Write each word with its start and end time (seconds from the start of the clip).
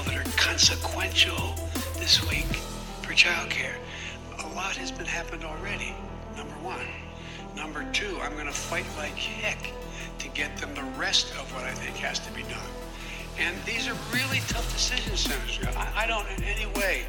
that 0.00 0.16
are 0.16 0.30
consequential 0.36 1.54
this 1.98 2.26
week 2.30 2.46
for 3.02 3.12
childcare. 3.12 3.74
A 4.44 4.48
lot 4.54 4.74
has 4.76 4.90
been 4.90 5.06
happened 5.06 5.44
already, 5.44 5.94
number 6.34 6.54
one. 6.62 6.86
Number 7.54 7.84
two, 7.92 8.18
I'm 8.22 8.32
going 8.32 8.46
to 8.46 8.52
fight 8.52 8.86
like 8.96 9.12
heck 9.12 9.70
to 10.18 10.28
get 10.28 10.56
them 10.56 10.74
the 10.74 10.98
rest 10.98 11.30
of 11.32 11.52
what 11.54 11.64
I 11.64 11.72
think 11.72 11.96
has 11.96 12.18
to 12.20 12.32
be 12.32 12.42
done. 12.42 12.72
And 13.38 13.54
these 13.66 13.86
are 13.86 13.96
really 14.12 14.40
tough 14.48 14.72
decisions, 14.72 15.20
Senator. 15.20 15.68
I, 15.78 16.04
I 16.04 16.06
don't 16.06 16.26
in 16.38 16.42
any 16.44 16.66
way 16.74 17.04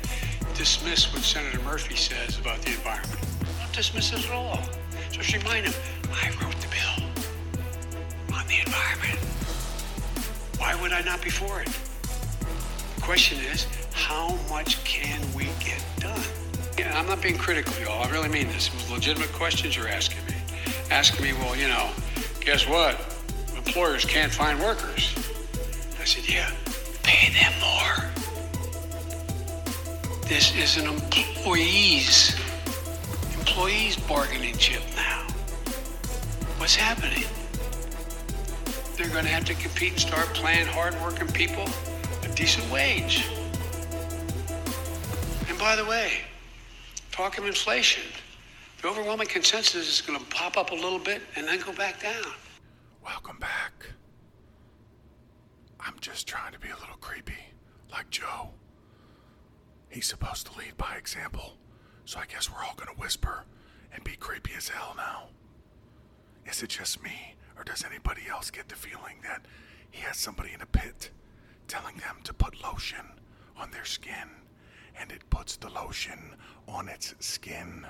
dismiss 0.53 1.11
what 1.13 1.23
Senator 1.23 1.61
Murphy 1.61 1.95
says 1.95 2.37
about 2.37 2.59
the 2.63 2.71
environment. 2.71 3.25
I 3.41 3.63
don't 3.63 3.73
dismiss 3.73 4.11
it 4.11 4.25
at 4.25 4.31
all. 4.31 4.59
Just 5.09 5.33
remind 5.33 5.67
him, 5.67 5.73
I 6.11 6.29
wrote 6.43 6.59
the 6.59 6.67
bill 6.67 7.07
on 8.35 8.45
the 8.47 8.59
environment. 8.59 9.19
Why 10.57 10.75
would 10.81 10.91
I 10.91 11.01
not 11.01 11.21
be 11.21 11.29
for 11.29 11.61
it? 11.61 11.69
Question 13.03 13.39
is, 13.51 13.67
how 13.91 14.39
much 14.49 14.81
can 14.85 15.19
we 15.35 15.49
get 15.59 15.83
done? 15.99 16.23
Yeah, 16.77 16.97
I'm 16.97 17.05
not 17.05 17.21
being 17.21 17.37
critical, 17.37 17.77
y'all. 17.83 18.01
I 18.01 18.09
really 18.09 18.29
mean 18.29 18.47
this. 18.47 18.71
Legitimate 18.89 19.33
questions 19.33 19.75
you're 19.75 19.89
asking 19.89 20.25
me. 20.25 20.35
Asking 20.89 21.25
me, 21.25 21.33
well, 21.33 21.53
you 21.53 21.67
know, 21.67 21.89
guess 22.39 22.65
what? 22.65 22.97
Employers 23.57 24.05
can't 24.05 24.31
find 24.31 24.57
workers. 24.57 25.13
I 25.99 26.05
said, 26.05 26.29
yeah, 26.29 26.49
pay 27.03 27.33
them 27.33 27.51
more. 27.59 28.09
This 30.29 30.55
is 30.55 30.77
an 30.77 30.87
employees 30.87 32.39
employees 33.37 33.97
bargaining 33.97 34.55
chip 34.55 34.81
now. 34.95 35.27
What's 36.55 36.77
happening? 36.77 37.25
They're 38.95 39.09
going 39.09 39.25
to 39.25 39.31
have 39.31 39.43
to 39.43 39.53
compete 39.55 39.91
and 39.91 39.99
start 39.99 40.27
playing 40.33 40.67
hardworking 40.67 41.27
people 41.27 41.67
decent 42.35 42.69
wage. 42.71 43.27
And 45.47 45.57
by 45.59 45.75
the 45.75 45.85
way, 45.85 46.13
talk 47.11 47.37
of 47.37 47.45
inflation. 47.45 48.03
The 48.81 48.87
overwhelming 48.87 49.27
consensus 49.27 49.87
is 49.87 50.01
going 50.01 50.19
to 50.19 50.25
pop 50.25 50.57
up 50.57 50.71
a 50.71 50.75
little 50.75 50.99
bit 50.99 51.21
and 51.35 51.47
then 51.47 51.59
go 51.59 51.71
back 51.73 52.01
down. 52.01 52.33
Welcome 53.05 53.37
back. 53.37 53.87
I'm 55.79 55.95
just 56.01 56.27
trying 56.27 56.53
to 56.53 56.59
be 56.59 56.69
a 56.69 56.75
little 56.79 56.97
creepy, 56.99 57.37
like 57.91 58.09
Joe. 58.09 58.49
He's 59.89 60.07
supposed 60.07 60.47
to 60.47 60.57
lead 60.57 60.75
by 60.75 60.95
example, 60.97 61.53
so 62.05 62.19
I 62.19 62.25
guess 62.25 62.49
we're 62.51 62.63
all 62.63 62.73
gonna 62.75 62.97
whisper 62.97 63.43
and 63.93 64.03
be 64.03 64.15
creepy 64.15 64.53
as 64.57 64.69
hell 64.69 64.95
now. 64.97 65.27
Is 66.49 66.63
it 66.63 66.69
just 66.69 67.03
me, 67.03 67.35
or 67.57 67.63
does 67.63 67.83
anybody 67.85 68.23
else 68.29 68.49
get 68.49 68.69
the 68.69 68.75
feeling 68.75 69.17
that 69.23 69.45
he 69.91 70.01
has 70.01 70.17
somebody 70.17 70.51
in 70.53 70.61
a 70.61 70.65
pit 70.65 71.11
telling 71.67 71.97
them 71.97 72.17
to 72.23 72.33
put 72.33 72.63
lotion 72.63 73.05
on 73.57 73.71
their 73.71 73.85
skin, 73.85 74.29
and 74.99 75.11
it 75.11 75.29
puts 75.29 75.55
the 75.55 75.69
lotion 75.69 76.35
on 76.67 76.87
its 76.89 77.15
skin? 77.19 77.85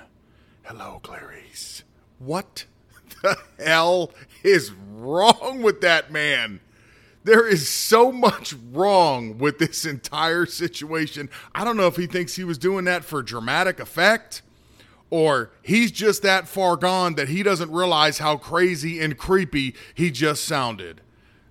Hello, 0.62 1.00
Clarice. 1.02 1.84
What 2.18 2.66
the 3.22 3.36
hell 3.58 4.12
is 4.42 4.72
wrong 4.72 5.62
with 5.62 5.80
that 5.82 6.10
man? 6.10 6.60
There 7.24 7.48
is 7.48 7.68
so 7.68 8.12
much 8.12 8.54
wrong 8.70 9.38
with 9.38 9.58
this 9.58 9.86
entire 9.86 10.44
situation. 10.44 11.30
I 11.54 11.64
don't 11.64 11.76
know 11.76 11.86
if 11.86 11.96
he 11.96 12.06
thinks 12.06 12.36
he 12.36 12.44
was 12.44 12.58
doing 12.58 12.84
that 12.84 13.04
for 13.04 13.22
dramatic 13.22 13.80
effect 13.80 14.42
or 15.10 15.52
he's 15.62 15.90
just 15.90 16.22
that 16.22 16.48
far 16.48 16.76
gone 16.76 17.14
that 17.14 17.28
he 17.28 17.42
doesn't 17.42 17.70
realize 17.70 18.18
how 18.18 18.36
crazy 18.36 19.00
and 19.00 19.16
creepy 19.16 19.74
he 19.94 20.10
just 20.10 20.44
sounded. 20.44 21.00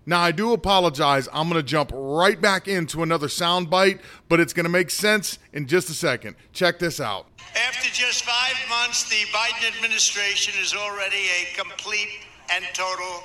Now, 0.05 0.19
I 0.19 0.31
do 0.31 0.51
apologize. 0.51 1.29
I'm 1.31 1.49
going 1.49 1.61
to 1.61 1.67
jump 1.67 1.91
right 1.93 2.39
back 2.39 2.67
into 2.67 3.03
another 3.03 3.27
soundbite, 3.27 4.01
but 4.27 4.39
it's 4.39 4.51
going 4.51 4.65
to 4.65 4.69
make 4.69 4.89
sense 4.89 5.39
in 5.53 5.65
just 5.65 5.89
a 5.89 5.93
second. 5.93 6.35
Check 6.51 6.77
this 6.77 6.99
out. 6.99 7.27
After 7.67 7.89
just 7.89 8.25
five 8.25 8.55
months, 8.69 9.07
the 9.09 9.25
Biden 9.31 9.73
administration 9.75 10.53
is 10.61 10.73
already 10.73 11.15
a 11.15 11.55
complete 11.57 12.09
and 12.51 12.65
total 12.73 13.23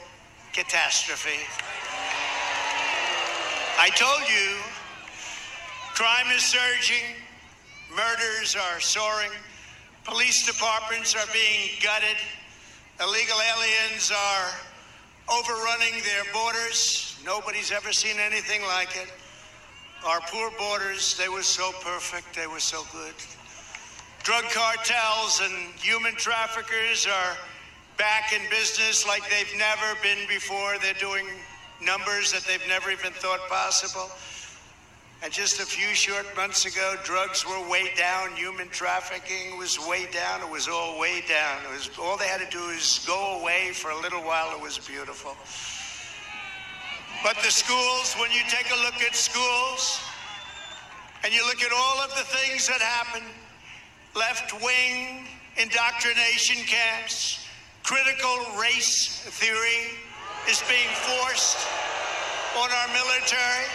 catastrophe. 0.53 1.41
I 3.81 3.91
told 3.91 4.28
you, 4.28 4.56
crime 5.95 6.34
is 6.37 6.43
surging, 6.43 7.15
murders 7.91 8.56
are 8.56 8.81
soaring, 8.81 9.31
police 10.05 10.47
departments 10.47 11.15
are 11.16 11.27
being 11.33 11.71
gutted, 11.83 12.16
illegal 13.00 13.37
aliens 13.56 14.12
are 14.12 14.50
overrunning 15.31 16.03
their 16.05 16.25
borders. 16.33 17.16
Nobody's 17.25 17.72
ever 17.72 17.93
seen 17.93 18.16
anything 18.19 18.62
like 18.62 18.97
it. 18.97 19.12
Our 20.06 20.21
poor 20.21 20.50
borders, 20.59 21.16
they 21.16 21.28
were 21.28 21.43
so 21.43 21.72
perfect, 21.83 22.34
they 22.34 22.47
were 22.47 22.61
so 22.61 22.84
good. 22.93 23.15
Drug 24.22 24.44
cartels 24.44 25.41
and 25.43 25.75
human 25.81 26.15
traffickers 26.15 27.06
are 27.06 27.37
back 27.97 28.33
in 28.33 28.41
business 28.50 29.06
like 29.06 29.22
they've 29.28 29.59
never 29.59 29.99
been 30.03 30.28
before. 30.28 30.77
They're 30.81 30.94
doing 30.94 31.27
numbers 31.83 32.33
that 32.33 32.45
they've 32.45 32.66
never 32.69 32.91
even 32.91 33.12
thought 33.12 33.41
possible. 33.49 34.10
And 35.21 35.33
just 35.33 35.59
a 35.59 35.67
few 35.67 35.95
short 35.95 36.27
months 36.37 36.65
ago, 36.65 36.95
drugs 37.03 37.45
were 37.45 37.69
way 37.69 37.93
down, 37.97 38.37
human 38.37 38.69
trafficking 38.69 39.59
was 39.59 39.77
way 39.89 40.06
down, 40.12 40.43
it 40.43 40.49
was 40.49 40.69
all 40.69 40.99
way 40.99 41.23
down. 41.29 41.59
It 41.65 41.75
was 41.75 41.91
all 42.01 42.17
they 42.17 42.29
had 42.29 42.41
to 42.41 42.56
do 42.56 42.65
is 42.71 43.05
go 43.05 43.41
away 43.41 43.73
for 43.73 43.91
a 43.91 44.01
little 44.01 44.23
while, 44.23 44.55
it 44.55 44.62
was 44.62 44.78
beautiful. 44.78 45.34
But 47.25 47.37
the 47.43 47.51
schools, 47.51 48.15
when 48.21 48.31
you 48.31 48.43
take 48.49 48.71
a 48.71 48.78
look 48.84 49.03
at 49.03 49.17
schools 49.17 50.01
and 51.25 51.34
you 51.34 51.45
look 51.47 51.65
at 51.65 51.73
all 51.73 51.99
of 51.99 52.11
the 52.11 52.23
things 52.23 52.69
that 52.69 52.81
happen, 52.81 53.27
left 54.15 54.53
wing 54.62 55.27
indoctrination 55.57 56.62
camps, 56.65 57.45
critical 57.83 58.39
race 58.61 59.21
theory 59.27 59.99
is 60.49 60.62
being 60.69 60.89
forced 60.95 61.59
on 62.57 62.71
our 62.71 62.89
military. 62.95 63.67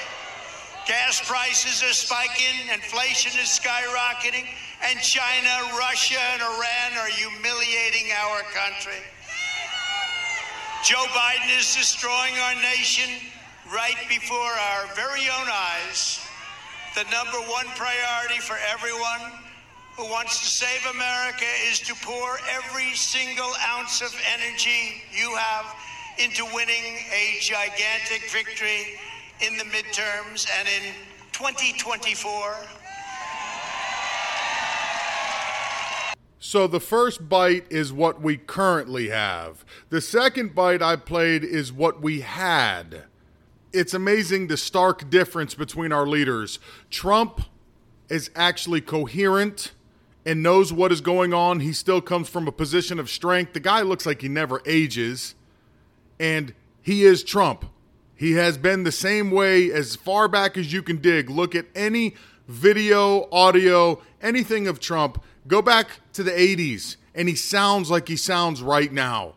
Gas 0.85 1.21
prices 1.23 1.81
are 1.81 1.93
spiking, 1.95 2.67
inflation 2.73 3.31
is 3.39 3.47
skyrocketing, 3.47 4.43
and 4.83 4.99
China, 4.99 5.71
Russia, 5.79 6.19
and 6.33 6.41
Iran 6.41 6.99
are 6.99 7.07
humiliating 7.07 8.11
our 8.11 8.41
country. 8.51 8.99
Joe 10.83 11.05
Biden 11.15 11.57
is 11.57 11.73
destroying 11.73 12.35
our 12.35 12.55
nation 12.55 13.09
right 13.73 13.95
before 14.09 14.37
our 14.75 14.93
very 14.93 15.23
own 15.39 15.47
eyes. 15.47 16.19
The 16.95 17.05
number 17.15 17.39
one 17.49 17.67
priority 17.79 18.41
for 18.41 18.57
everyone 18.69 19.39
who 19.95 20.03
wants 20.11 20.39
to 20.39 20.45
save 20.45 20.83
America 20.93 21.47
is 21.71 21.79
to 21.79 21.95
pour 22.03 22.39
every 22.51 22.91
single 22.95 23.53
ounce 23.71 24.01
of 24.01 24.13
energy 24.35 25.01
you 25.15 25.33
have 25.35 25.65
into 26.17 26.43
winning 26.53 26.99
a 27.13 27.37
gigantic 27.39 28.29
victory 28.29 28.99
in 29.45 29.57
the 29.57 29.65
midterms 29.65 30.47
and 30.57 30.67
in 30.67 30.93
2024. 31.33 32.55
So 36.39 36.67
the 36.67 36.79
first 36.79 37.27
bite 37.27 37.65
is 37.69 37.91
what 37.91 38.21
we 38.21 38.37
currently 38.37 39.09
have. 39.09 39.65
The 39.89 39.99
second 39.99 40.55
bite 40.55 40.81
I 40.81 40.95
played 40.95 41.43
is 41.43 41.73
what 41.73 42.01
we 42.01 42.21
had. 42.21 43.03
It's 43.73 43.93
amazing 43.93 44.47
the 44.47 44.55
stark 44.55 45.09
difference 45.09 45.55
between 45.55 45.91
our 45.91 46.07
leaders. 46.07 46.59
Trump 46.89 47.41
is 48.07 48.29
actually 48.35 48.81
coherent 48.81 49.73
and 50.25 50.41
knows 50.41 50.71
what 50.71 50.91
is 50.91 51.01
going 51.01 51.33
on. 51.33 51.59
He 51.59 51.73
still 51.73 52.01
comes 52.01 52.29
from 52.29 52.47
a 52.47 52.51
position 52.51 52.97
of 52.99 53.09
strength. 53.09 53.53
The 53.53 53.59
guy 53.59 53.81
looks 53.81 54.05
like 54.05 54.21
he 54.21 54.29
never 54.29 54.61
ages, 54.65 55.35
and 56.19 56.53
he 56.81 57.03
is 57.03 57.23
Trump. 57.23 57.65
He 58.15 58.33
has 58.33 58.57
been 58.57 58.83
the 58.83 58.91
same 58.91 59.31
way 59.31 59.71
as 59.71 59.95
far 59.95 60.27
back 60.27 60.57
as 60.57 60.71
you 60.71 60.81
can 60.81 60.97
dig. 60.97 61.29
Look 61.29 61.55
at 61.55 61.65
any 61.75 62.15
video, 62.47 63.27
audio, 63.31 64.01
anything 64.21 64.67
of 64.67 64.79
Trump. 64.79 65.23
Go 65.47 65.61
back 65.61 65.99
to 66.13 66.23
the 66.23 66.31
80s, 66.31 66.97
and 67.15 67.27
he 67.27 67.35
sounds 67.35 67.89
like 67.91 68.07
he 68.07 68.15
sounds 68.15 68.61
right 68.61 68.91
now. 68.91 69.33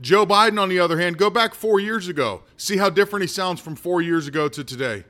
Joe 0.00 0.26
Biden, 0.26 0.60
on 0.60 0.68
the 0.68 0.78
other 0.78 0.98
hand, 0.98 1.16
go 1.16 1.30
back 1.30 1.54
four 1.54 1.80
years 1.80 2.08
ago. 2.08 2.42
See 2.56 2.76
how 2.76 2.90
different 2.90 3.22
he 3.22 3.28
sounds 3.28 3.60
from 3.60 3.76
four 3.76 4.02
years 4.02 4.26
ago 4.26 4.48
to 4.48 4.62
today. 4.62 5.04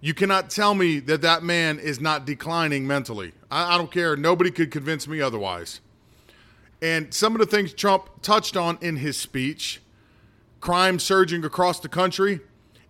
You 0.00 0.14
cannot 0.14 0.50
tell 0.50 0.74
me 0.74 0.98
that 1.00 1.22
that 1.22 1.44
man 1.44 1.78
is 1.78 2.00
not 2.00 2.24
declining 2.24 2.86
mentally. 2.86 3.32
I, 3.50 3.74
I 3.74 3.78
don't 3.78 3.90
care. 3.90 4.16
Nobody 4.16 4.50
could 4.50 4.72
convince 4.72 5.06
me 5.06 5.20
otherwise. 5.20 5.80
And 6.80 7.14
some 7.14 7.34
of 7.34 7.38
the 7.38 7.46
things 7.46 7.72
Trump 7.72 8.08
touched 8.20 8.56
on 8.56 8.78
in 8.80 8.96
his 8.96 9.16
speech 9.16 9.80
crime 10.60 10.98
surging 10.98 11.44
across 11.44 11.80
the 11.80 11.88
country. 11.88 12.40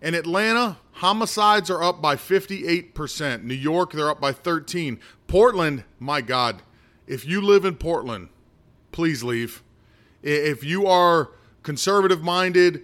In 0.03 0.13
Atlanta, 0.15 0.77
homicides 0.91 1.69
are 1.69 1.81
up 1.81 2.01
by 2.01 2.17
58%. 2.17 3.43
New 3.43 3.53
York, 3.53 3.93
they're 3.93 4.09
up 4.09 4.19
by 4.19 4.33
13. 4.33 4.99
Portland, 5.27 5.85
my 5.97 6.19
God, 6.19 6.61
if 7.07 7.25
you 7.25 7.41
live 7.41 7.63
in 7.63 7.75
Portland, 7.75 8.27
please 8.91 9.23
leave. 9.23 9.63
If 10.21 10.61
you 10.61 10.87
are 10.87 11.31
conservative 11.63 12.21
minded, 12.21 12.83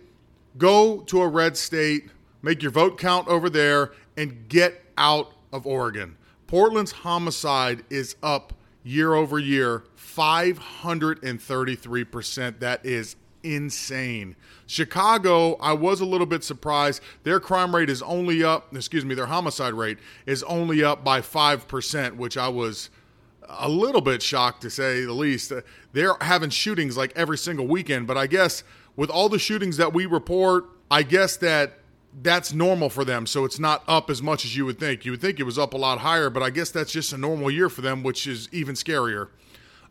go 0.57 1.01
to 1.01 1.21
a 1.21 1.27
red 1.27 1.57
state, 1.57 2.09
make 2.41 2.61
your 2.61 2.71
vote 2.71 2.97
count 2.97 3.27
over 3.27 3.49
there, 3.49 3.91
and 4.15 4.47
get 4.47 4.81
out 4.97 5.33
of 5.51 5.67
Oregon. 5.67 6.15
Portland's 6.47 6.93
homicide 6.93 7.83
is 7.89 8.15
up 8.23 8.53
year 8.81 9.13
over 9.13 9.39
year 9.39 9.83
533%. 9.97 12.59
That 12.59 12.85
is 12.85 13.17
insane. 13.43 14.35
Chicago, 14.67 15.55
I 15.55 15.73
was 15.73 16.01
a 16.01 16.05
little 16.05 16.27
bit 16.27 16.43
surprised. 16.43 17.01
Their 17.23 17.39
crime 17.39 17.75
rate 17.75 17.89
is 17.89 18.01
only 18.01 18.43
up, 18.43 18.73
excuse 18.75 19.05
me, 19.05 19.15
their 19.15 19.25
homicide 19.25 19.73
rate 19.73 19.97
is 20.25 20.43
only 20.43 20.83
up 20.83 21.03
by 21.03 21.21
5%, 21.21 22.15
which 22.15 22.37
I 22.37 22.47
was 22.47 22.89
a 23.47 23.67
little 23.67 24.01
bit 24.01 24.21
shocked 24.21 24.61
to 24.61 24.69
say 24.69 25.05
the 25.05 25.13
least. 25.13 25.51
They're 25.93 26.15
having 26.21 26.49
shootings 26.49 26.97
like 26.97 27.11
every 27.15 27.37
single 27.37 27.67
weekend, 27.67 28.07
but 28.07 28.17
I 28.17 28.27
guess 28.27 28.63
with 28.95 29.09
all 29.09 29.29
the 29.29 29.39
shootings 29.39 29.77
that 29.77 29.93
we 29.93 30.05
report, 30.05 30.65
I 30.91 31.03
guess 31.03 31.37
that 31.37 31.79
that's 32.21 32.53
normal 32.53 32.89
for 32.89 33.05
them. 33.05 33.25
So 33.25 33.45
it's 33.45 33.59
not 33.59 33.83
up 33.87 34.09
as 34.09 34.21
much 34.21 34.45
as 34.45 34.55
you 34.57 34.65
would 34.65 34.79
think. 34.79 35.05
You 35.05 35.11
would 35.11 35.21
think 35.21 35.39
it 35.39 35.43
was 35.43 35.57
up 35.57 35.73
a 35.73 35.77
lot 35.77 35.99
higher, 35.99 36.29
but 36.29 36.43
I 36.43 36.49
guess 36.49 36.71
that's 36.71 36.91
just 36.91 37.13
a 37.13 37.17
normal 37.17 37.51
year 37.51 37.69
for 37.69 37.81
them, 37.81 38.03
which 38.03 38.27
is 38.27 38.49
even 38.51 38.75
scarier. 38.75 39.29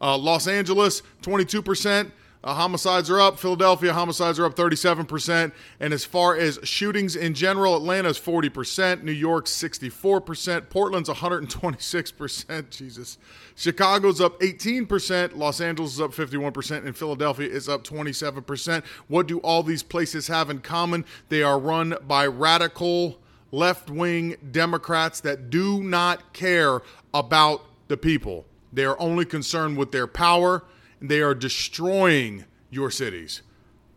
Uh, 0.01 0.17
Los 0.17 0.47
Angeles, 0.47 1.03
22%. 1.23 2.13
Uh, 2.45 2.55
homicides 2.55 3.11
are 3.11 3.21
up. 3.21 3.39
Philadelphia 3.39 3.93
homicides 3.93 4.39
are 4.39 4.45
up 4.45 4.55
37%. 4.55 5.53
And 5.81 5.93
as 5.93 6.05
far 6.05 6.37
as 6.37 6.59
shootings 6.63 7.17
in 7.17 7.35
general, 7.35 7.77
Atlanta's 7.77 8.19
40%, 8.19 9.03
New 9.03 9.13
York 9.13 9.47
64%, 9.47 10.71
Portland's 10.71 11.09
126%. 11.09 12.71
Jesus. 12.71 13.19
Chicago's 13.57 14.21
up 14.21 14.39
18%, 14.41 15.37
Los 15.37 15.61
Angeles 15.61 15.95
is 15.95 16.01
up 16.01 16.13
51%, 16.13 16.87
and 16.87 16.97
Philadelphia 16.97 17.49
is 17.49 17.69
up 17.69 17.83
27%. 17.83 18.85
What 19.09 19.27
do 19.27 19.39
all 19.39 19.65
these 19.65 19.83
places 19.83 20.29
have 20.29 20.49
in 20.49 20.61
common? 20.61 21.05
They 21.29 21.43
are 21.43 21.59
run 21.59 21.97
by 22.07 22.29
radical 22.29 23.19
left 23.51 23.91
wing 23.91 24.37
Democrats 24.53 25.21
that 25.21 25.51
do 25.51 25.83
not 25.83 26.33
care 26.33 26.83
about 27.13 27.65
the 27.89 27.97
people. 27.97 28.47
They 28.73 28.85
are 28.85 29.01
only 29.01 29.25
concerned 29.25 29.77
with 29.77 29.91
their 29.91 30.07
power, 30.07 30.63
and 31.01 31.11
they 31.11 31.21
are 31.21 31.35
destroying 31.35 32.45
your 32.71 32.91
cities. 32.91 33.43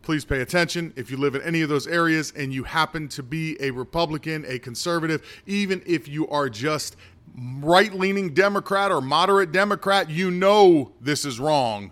Please 0.02 0.26
pay 0.26 0.42
attention 0.42 0.94
if 0.96 1.12
you 1.12 1.18
live 1.18 1.36
in 1.36 1.42
any 1.44 1.62
of 1.62 1.70
those 1.70 1.86
areas 1.86 2.34
and 2.36 2.54
you 2.54 2.64
happen 2.64 3.08
to 3.10 3.22
be 3.22 3.56
a 3.62 3.70
Republican, 3.72 4.44
a 4.48 4.58
conservative, 4.58 5.22
even 5.46 5.82
if 5.86 6.08
you 6.08 6.28
are 6.30 6.50
just 6.50 6.96
right 7.60 7.94
leaning 7.94 8.34
Democrat 8.34 8.92
or 8.92 9.02
moderate 9.02 9.52
Democrat, 9.52 10.10
you 10.10 10.32
know 10.32 10.94
this 11.00 11.24
is 11.24 11.40
wrong. 11.40 11.92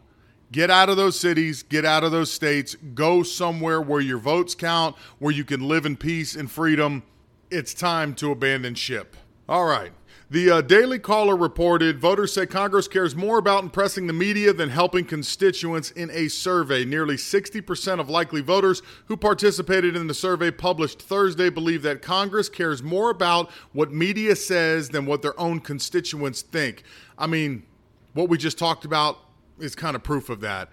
Get 0.52 0.72
out 0.72 0.90
of 0.90 0.98
those 0.98 1.20
cities, 1.20 1.62
get 1.62 1.86
out 1.86 2.04
of 2.04 2.12
those 2.12 2.32
states, 2.32 2.76
go 2.96 3.22
somewhere 3.22 3.80
where 3.80 4.02
your 4.02 4.18
votes 4.18 4.56
count, 4.56 4.96
where 5.20 5.34
you 5.34 5.46
can 5.46 5.68
live 5.68 5.86
in 5.86 5.96
peace 5.96 6.36
and 6.36 6.50
freedom. 6.50 7.04
It's 7.52 7.74
time 7.76 8.16
to 8.16 8.32
abandon 8.32 8.74
ship. 8.74 9.16
All 9.48 9.66
right. 9.66 9.92
The 10.31 10.52
uh, 10.52 10.62
Daily 10.62 11.00
Caller 11.00 11.36
reported 11.36 12.00
voters 12.00 12.34
say 12.34 12.46
Congress 12.46 12.88
cares 12.88 13.16
more 13.16 13.40
about 13.40 13.64
impressing 13.64 14.06
the 14.06 14.14
media 14.14 14.54
than 14.54 14.70
helping 14.70 15.04
constituents 15.04 15.90
in 15.90 16.12
a 16.12 16.28
survey. 16.28 16.86
Nearly 16.86 17.16
60% 17.16 18.00
of 18.00 18.12
likely 18.12 18.42
voters 18.42 18.84
who 19.06 19.18
participated 19.18 19.96
in 19.96 20.06
the 20.06 20.14
survey 20.14 20.52
published 20.52 21.02
Thursday 21.02 21.50
believe 21.50 21.81
that 21.81 22.04
Congress 22.04 22.48
cares 22.48 22.84
more 22.84 23.10
about 23.10 23.50
what 23.74 23.92
media 23.92 24.36
says 24.36 24.90
than 24.90 25.08
what 25.08 25.24
their 25.24 25.40
own 25.40 25.62
constituents 25.62 26.44
think. 26.44 26.84
I 27.18 27.25
mean, 27.25 27.64
what 28.14 28.30
we 28.30 28.38
just 28.38 28.60
talked 28.60 28.86
about 28.86 29.18
is 29.58 29.74
kind 29.74 29.96
of 29.96 30.04
proof 30.04 30.30
of 30.30 30.42
that. 30.42 30.70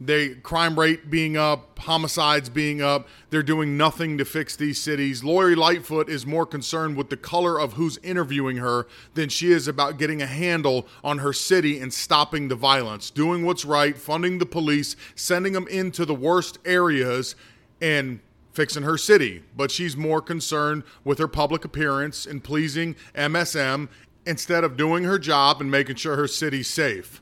They 0.00 0.30
crime 0.30 0.78
rate 0.78 1.10
being 1.10 1.36
up, 1.36 1.78
homicides 1.78 2.48
being 2.48 2.82
up. 2.82 3.08
They're 3.30 3.42
doing 3.42 3.76
nothing 3.76 4.18
to 4.18 4.24
fix 4.24 4.56
these 4.56 4.80
cities. 4.80 5.22
Lori 5.22 5.54
Lightfoot 5.54 6.08
is 6.08 6.26
more 6.26 6.46
concerned 6.46 6.96
with 6.96 7.10
the 7.10 7.16
color 7.16 7.58
of 7.58 7.74
who's 7.74 7.98
interviewing 7.98 8.56
her 8.56 8.86
than 9.14 9.28
she 9.28 9.52
is 9.52 9.68
about 9.68 9.98
getting 9.98 10.20
a 10.20 10.26
handle 10.26 10.86
on 11.02 11.18
her 11.18 11.32
city 11.32 11.78
and 11.78 11.92
stopping 11.92 12.48
the 12.48 12.56
violence, 12.56 13.10
doing 13.10 13.44
what's 13.44 13.64
right, 13.64 13.96
funding 13.96 14.38
the 14.38 14.46
police, 14.46 14.96
sending 15.14 15.52
them 15.52 15.68
into 15.68 16.04
the 16.04 16.14
worst 16.14 16.58
areas, 16.64 17.36
and 17.80 18.20
fixing 18.52 18.82
her 18.82 18.96
city. 18.96 19.42
But 19.56 19.70
she's 19.70 19.96
more 19.96 20.20
concerned 20.20 20.84
with 21.04 21.18
her 21.18 21.28
public 21.28 21.64
appearance 21.64 22.26
and 22.26 22.42
pleasing 22.42 22.96
MSM 23.14 23.88
instead 24.26 24.64
of 24.64 24.76
doing 24.76 25.04
her 25.04 25.18
job 25.18 25.60
and 25.60 25.70
making 25.70 25.96
sure 25.96 26.16
her 26.16 26.28
city's 26.28 26.68
safe. 26.68 27.20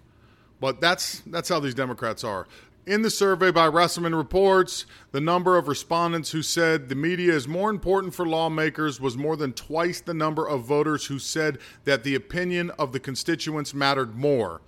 But 0.62 0.80
that's 0.80 1.22
that's 1.26 1.48
how 1.48 1.58
these 1.58 1.74
Democrats 1.74 2.22
are. 2.22 2.46
In 2.86 3.02
the 3.02 3.10
survey 3.10 3.50
by 3.50 3.66
Rasmussen 3.66 4.14
Reports, 4.14 4.86
the 5.10 5.20
number 5.20 5.56
of 5.56 5.66
respondents 5.66 6.30
who 6.30 6.40
said 6.40 6.88
the 6.88 6.94
media 6.94 7.32
is 7.32 7.48
more 7.48 7.68
important 7.68 8.14
for 8.14 8.24
lawmakers 8.24 9.00
was 9.00 9.16
more 9.16 9.36
than 9.36 9.54
twice 9.54 10.00
the 10.00 10.14
number 10.14 10.48
of 10.48 10.64
voters 10.64 11.06
who 11.06 11.18
said 11.18 11.58
that 11.82 12.04
the 12.04 12.14
opinion 12.14 12.70
of 12.78 12.92
the 12.92 13.00
constituents 13.00 13.74
mattered 13.74 14.14
more. 14.14 14.60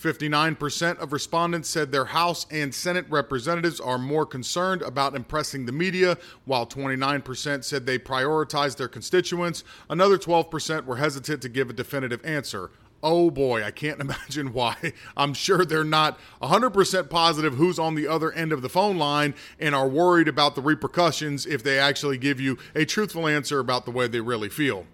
59% 0.00 0.98
of 0.98 1.12
respondents 1.12 1.68
said 1.68 1.90
their 1.90 2.06
House 2.06 2.46
and 2.52 2.72
Senate 2.72 3.06
representatives 3.08 3.80
are 3.80 3.98
more 3.98 4.24
concerned 4.24 4.82
about 4.82 5.16
impressing 5.16 5.66
the 5.66 5.72
media, 5.72 6.18
while 6.44 6.66
29% 6.66 7.64
said 7.64 7.84
they 7.84 7.98
prioritize 7.98 8.76
their 8.76 8.88
constituents. 8.88 9.64
Another 9.90 10.18
12% 10.18 10.86
were 10.86 10.96
hesitant 10.96 11.42
to 11.42 11.48
give 11.48 11.68
a 11.68 11.72
definitive 11.74 12.24
answer 12.24 12.70
oh 13.02 13.30
boy, 13.30 13.64
I 13.64 13.70
can't 13.70 14.00
imagine 14.00 14.52
why. 14.52 14.92
I'm 15.16 15.34
sure 15.34 15.64
they're 15.64 15.84
not 15.84 16.18
100% 16.40 17.10
positive 17.10 17.54
who's 17.54 17.78
on 17.78 17.94
the 17.94 18.06
other 18.06 18.32
end 18.32 18.52
of 18.52 18.62
the 18.62 18.68
phone 18.68 18.98
line 18.98 19.34
and 19.58 19.74
are 19.74 19.88
worried 19.88 20.28
about 20.28 20.54
the 20.54 20.62
repercussions 20.62 21.46
if 21.46 21.62
they 21.62 21.78
actually 21.78 22.18
give 22.18 22.40
you 22.40 22.58
a 22.74 22.84
truthful 22.84 23.26
answer 23.26 23.58
about 23.58 23.84
the 23.84 23.90
way 23.90 24.06
they 24.08 24.20
really 24.20 24.48
feel. 24.48 24.86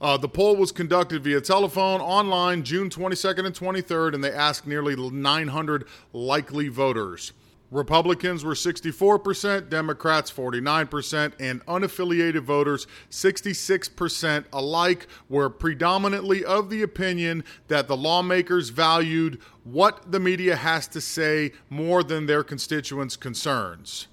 Uh, 0.00 0.16
the 0.16 0.28
poll 0.28 0.56
was 0.56 0.72
conducted 0.72 1.22
via 1.22 1.40
telephone, 1.40 2.00
online, 2.00 2.64
June 2.64 2.90
22nd 2.90 3.46
and 3.46 3.54
23rd, 3.54 4.14
and 4.14 4.24
they 4.24 4.32
asked 4.32 4.66
nearly 4.66 4.96
900 4.96 5.86
likely 6.12 6.66
voters. 6.66 7.32
Republicans 7.72 8.44
were 8.44 8.52
64%, 8.52 9.70
Democrats 9.70 10.30
49%, 10.30 11.32
and 11.40 11.64
unaffiliated 11.64 12.42
voters 12.42 12.86
66% 13.10 14.44
alike 14.52 15.06
were 15.30 15.48
predominantly 15.48 16.44
of 16.44 16.68
the 16.68 16.82
opinion 16.82 17.42
that 17.68 17.88
the 17.88 17.96
lawmakers 17.96 18.68
valued 18.68 19.40
what 19.64 20.12
the 20.12 20.20
media 20.20 20.54
has 20.54 20.86
to 20.88 21.00
say 21.00 21.52
more 21.70 22.02
than 22.02 22.26
their 22.26 22.44
constituents' 22.44 23.16
concerns. 23.16 24.06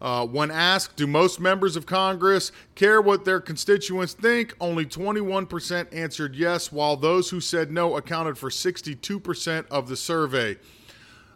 Uh, 0.00 0.26
when 0.26 0.50
asked, 0.50 0.96
do 0.96 1.06
most 1.06 1.38
members 1.38 1.76
of 1.76 1.86
Congress 1.86 2.50
care 2.74 3.00
what 3.00 3.24
their 3.24 3.40
constituents 3.40 4.14
think? 4.14 4.52
Only 4.60 4.84
21% 4.84 5.86
answered 5.94 6.34
yes, 6.34 6.72
while 6.72 6.96
those 6.96 7.30
who 7.30 7.40
said 7.40 7.70
no 7.70 7.96
accounted 7.96 8.36
for 8.36 8.50
62% 8.50 9.66
of 9.70 9.88
the 9.88 9.96
survey. 9.96 10.56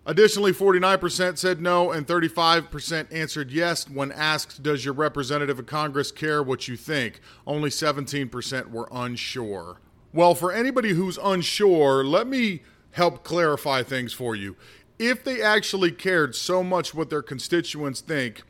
Additionally, 0.09 0.53
49% 0.53 1.37
said 1.37 1.61
no 1.61 1.91
and 1.91 2.07
35% 2.07 3.13
answered 3.13 3.51
yes 3.51 3.91
when 3.91 4.13
asked, 4.13 4.63
Does 4.63 4.85
your 4.85 4.95
representative 4.95 5.59
of 5.59 5.67
Congress 5.67 6.13
care 6.13 6.45
what 6.45 6.69
you 6.69 6.77
think? 6.77 7.21
Only 7.45 7.71
17% 7.71 8.71
were 8.71 8.89
unsure. 8.93 9.81
Well, 10.13 10.37
for 10.37 10.53
anybody 10.53 10.91
who's 10.91 11.19
unsure, 11.19 12.05
let 12.05 12.29
me 12.29 12.63
help 12.93 13.25
clarify 13.25 13.83
things 13.83 14.13
for 14.13 14.37
you. 14.37 14.57
If 14.97 15.25
they 15.25 15.43
actually 15.43 15.91
cared 15.91 16.37
so 16.37 16.63
much 16.63 16.95
what 16.95 17.11
their 17.11 17.21
constituents 17.21 18.01
think, 18.01 18.43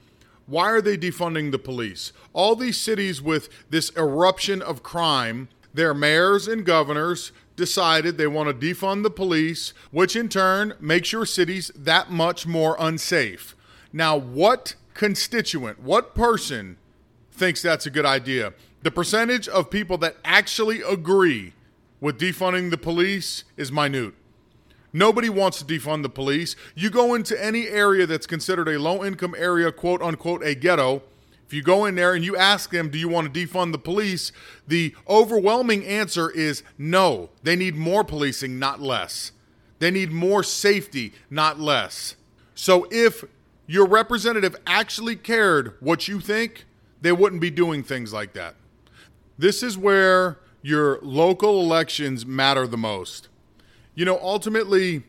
why 0.47 0.71
are 0.71 0.83
they 0.83 0.97
defunding 0.97 1.51
the 1.51 1.59
police? 1.59 2.13
All 2.35 2.55
these 2.55 2.79
cities 2.79 3.21
with 3.21 3.49
this 3.71 3.91
eruption 3.97 4.61
of 4.63 4.83
crime, 4.83 5.49
their 5.77 5.95
mayors 5.95 6.49
and 6.49 6.65
governors 6.65 7.33
decided 7.55 8.17
they 8.17 8.27
want 8.27 8.49
to 8.49 8.67
defund 8.75 9.03
the 9.03 9.11
police, 9.11 9.73
which 9.91 10.17
in 10.17 10.29
turn 10.29 10.75
makes 10.81 11.13
your 11.13 11.27
cities 11.27 11.71
that 11.77 12.11
much 12.11 12.47
more 12.47 12.77
unsafe. 12.79 13.55
Now, 13.93 14.17
what 14.17 14.75
constituent, 14.95 15.81
what 15.81 16.15
person 16.15 16.77
thinks 17.31 17.63
that's 17.63 17.87
a 17.87 17.91
good 17.91 18.07
idea? 18.07 18.55
The 18.83 18.91
percentage 18.91 19.49
of 19.49 19.71
people 19.71 19.99
that 19.99 20.17
actually 20.25 20.81
agree 20.83 21.53
with 22.01 22.19
defunding 22.19 22.71
the 22.71 22.79
police 22.79 23.45
is 23.57 23.73
minute. 23.73 24.15
Nobody 24.93 25.29
wants 25.29 25.63
to 25.63 25.65
defund 25.65 26.03
the 26.03 26.09
police. 26.09 26.57
You 26.75 26.89
go 26.89 27.15
into 27.15 27.43
any 27.43 27.69
area 27.69 28.07
that's 28.07 28.27
considered 28.27 28.69
a 28.69 28.79
low 28.79 29.05
income 29.05 29.35
area, 29.37 29.71
quote 29.73 30.01
unquote, 30.01 30.43
a 30.43 30.55
ghetto. 30.55 31.03
If 31.47 31.55
you 31.55 31.63
go 31.63 31.85
in 31.85 31.95
there 31.95 32.15
and 32.15 32.25
you 32.25 32.37
ask 32.37 32.71
them, 32.71 32.91
do 32.91 32.99
you 32.99 33.09
want 33.09 33.33
to 33.33 33.47
defund 33.47 33.73
the 33.73 33.79
police? 33.79 34.33
The 34.67 34.95
overwhelming 35.09 35.85
answer 35.85 36.29
is 36.31 36.65
no. 36.77 37.31
They 37.45 37.55
need 37.55 37.77
more 37.77 38.03
policing, 38.03 38.59
not 38.59 38.81
less. 38.81 39.31
They 39.79 39.91
need 39.91 40.11
more 40.11 40.43
safety, 40.43 41.13
not 41.31 41.61
less. 41.61 42.17
So 42.55 42.89
if 42.91 43.25
your 43.67 43.87
representative 43.87 44.57
actually 44.67 45.15
cared 45.15 45.75
what 45.81 46.09
you 46.09 46.19
think, 46.19 46.65
they 47.01 47.13
wouldn't 47.13 47.41
be 47.41 47.51
doing 47.51 47.85
things 47.85 48.13
like 48.13 48.33
that. 48.33 48.57
This 49.39 49.63
is 49.63 49.79
where 49.79 50.39
your 50.63 50.99
local 51.03 51.61
elections 51.61 52.27
matter 52.27 52.67
the 52.67 52.77
most. 52.77 53.29
You 53.95 54.05
know, 54.05 54.19
ultimately, 54.21 55.05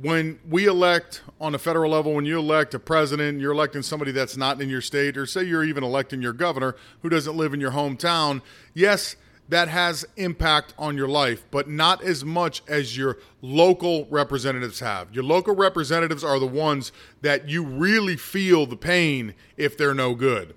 when 0.00 0.40
we 0.48 0.66
elect 0.66 1.22
on 1.40 1.54
a 1.54 1.58
federal 1.58 1.92
level, 1.92 2.14
when 2.14 2.24
you 2.24 2.38
elect 2.38 2.74
a 2.74 2.78
president, 2.78 3.40
you're 3.40 3.52
electing 3.52 3.82
somebody 3.82 4.10
that's 4.10 4.36
not 4.36 4.60
in 4.60 4.68
your 4.68 4.80
state, 4.80 5.16
or 5.16 5.24
say 5.24 5.44
you're 5.44 5.64
even 5.64 5.84
electing 5.84 6.20
your 6.20 6.32
governor 6.32 6.74
who 7.02 7.08
doesn't 7.08 7.36
live 7.36 7.54
in 7.54 7.60
your 7.60 7.70
hometown, 7.70 8.42
yes, 8.72 9.16
that 9.48 9.68
has 9.68 10.04
impact 10.16 10.74
on 10.78 10.96
your 10.96 11.06
life, 11.06 11.44
but 11.50 11.68
not 11.68 12.02
as 12.02 12.24
much 12.24 12.62
as 12.66 12.96
your 12.96 13.18
local 13.42 14.06
representatives 14.06 14.80
have. 14.80 15.12
Your 15.14 15.24
local 15.24 15.54
representatives 15.54 16.24
are 16.24 16.38
the 16.38 16.46
ones 16.46 16.92
that 17.20 17.48
you 17.48 17.62
really 17.62 18.16
feel 18.16 18.66
the 18.66 18.76
pain 18.76 19.34
if 19.56 19.76
they're 19.76 19.94
no 19.94 20.14
good. 20.14 20.54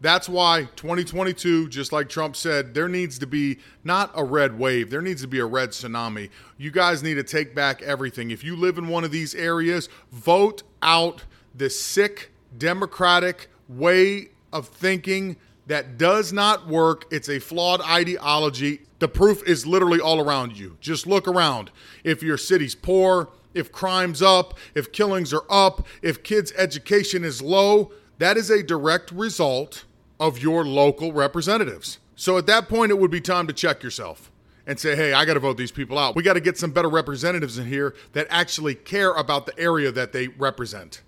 That's 0.00 0.28
why 0.28 0.68
2022, 0.76 1.68
just 1.68 1.90
like 1.92 2.08
Trump 2.08 2.36
said, 2.36 2.74
there 2.74 2.88
needs 2.88 3.18
to 3.18 3.26
be 3.26 3.58
not 3.82 4.10
a 4.14 4.22
red 4.22 4.58
wave, 4.58 4.90
there 4.90 5.00
needs 5.00 5.22
to 5.22 5.28
be 5.28 5.38
a 5.38 5.46
red 5.46 5.70
tsunami. 5.70 6.28
You 6.58 6.70
guys 6.70 7.02
need 7.02 7.14
to 7.14 7.22
take 7.22 7.54
back 7.54 7.80
everything. 7.82 8.30
If 8.30 8.44
you 8.44 8.56
live 8.56 8.76
in 8.76 8.88
one 8.88 9.04
of 9.04 9.10
these 9.10 9.34
areas, 9.34 9.88
vote 10.12 10.62
out 10.82 11.24
the 11.54 11.70
sick 11.70 12.30
democratic 12.58 13.48
way 13.68 14.28
of 14.52 14.68
thinking 14.68 15.36
that 15.66 15.98
does 15.98 16.32
not 16.32 16.68
work. 16.68 17.06
It's 17.10 17.28
a 17.28 17.38
flawed 17.38 17.80
ideology. 17.80 18.80
The 18.98 19.08
proof 19.08 19.42
is 19.46 19.66
literally 19.66 20.00
all 20.00 20.20
around 20.20 20.58
you. 20.58 20.76
Just 20.80 21.06
look 21.06 21.26
around. 21.26 21.70
If 22.04 22.22
your 22.22 22.38
city's 22.38 22.74
poor, 22.74 23.30
if 23.54 23.72
crime's 23.72 24.22
up, 24.22 24.58
if 24.74 24.92
killings 24.92 25.32
are 25.32 25.44
up, 25.50 25.86
if 26.02 26.22
kids' 26.22 26.52
education 26.56 27.24
is 27.24 27.40
low, 27.42 27.92
that 28.18 28.36
is 28.36 28.50
a 28.50 28.62
direct 28.62 29.10
result 29.10 29.84
of 30.18 30.38
your 30.38 30.64
local 30.64 31.12
representatives. 31.12 31.98
So 32.14 32.38
at 32.38 32.46
that 32.46 32.68
point, 32.68 32.90
it 32.90 32.98
would 32.98 33.10
be 33.10 33.20
time 33.20 33.46
to 33.46 33.52
check 33.52 33.82
yourself 33.82 34.30
and 34.66 34.80
say, 34.80 34.96
hey, 34.96 35.12
I 35.12 35.24
got 35.24 35.34
to 35.34 35.40
vote 35.40 35.56
these 35.56 35.70
people 35.70 35.98
out. 35.98 36.16
We 36.16 36.22
got 36.22 36.32
to 36.32 36.40
get 36.40 36.58
some 36.58 36.70
better 36.70 36.88
representatives 36.88 37.58
in 37.58 37.66
here 37.66 37.94
that 38.12 38.26
actually 38.30 38.74
care 38.74 39.12
about 39.12 39.46
the 39.46 39.58
area 39.58 39.92
that 39.92 40.12
they 40.12 40.28
represent 40.28 41.02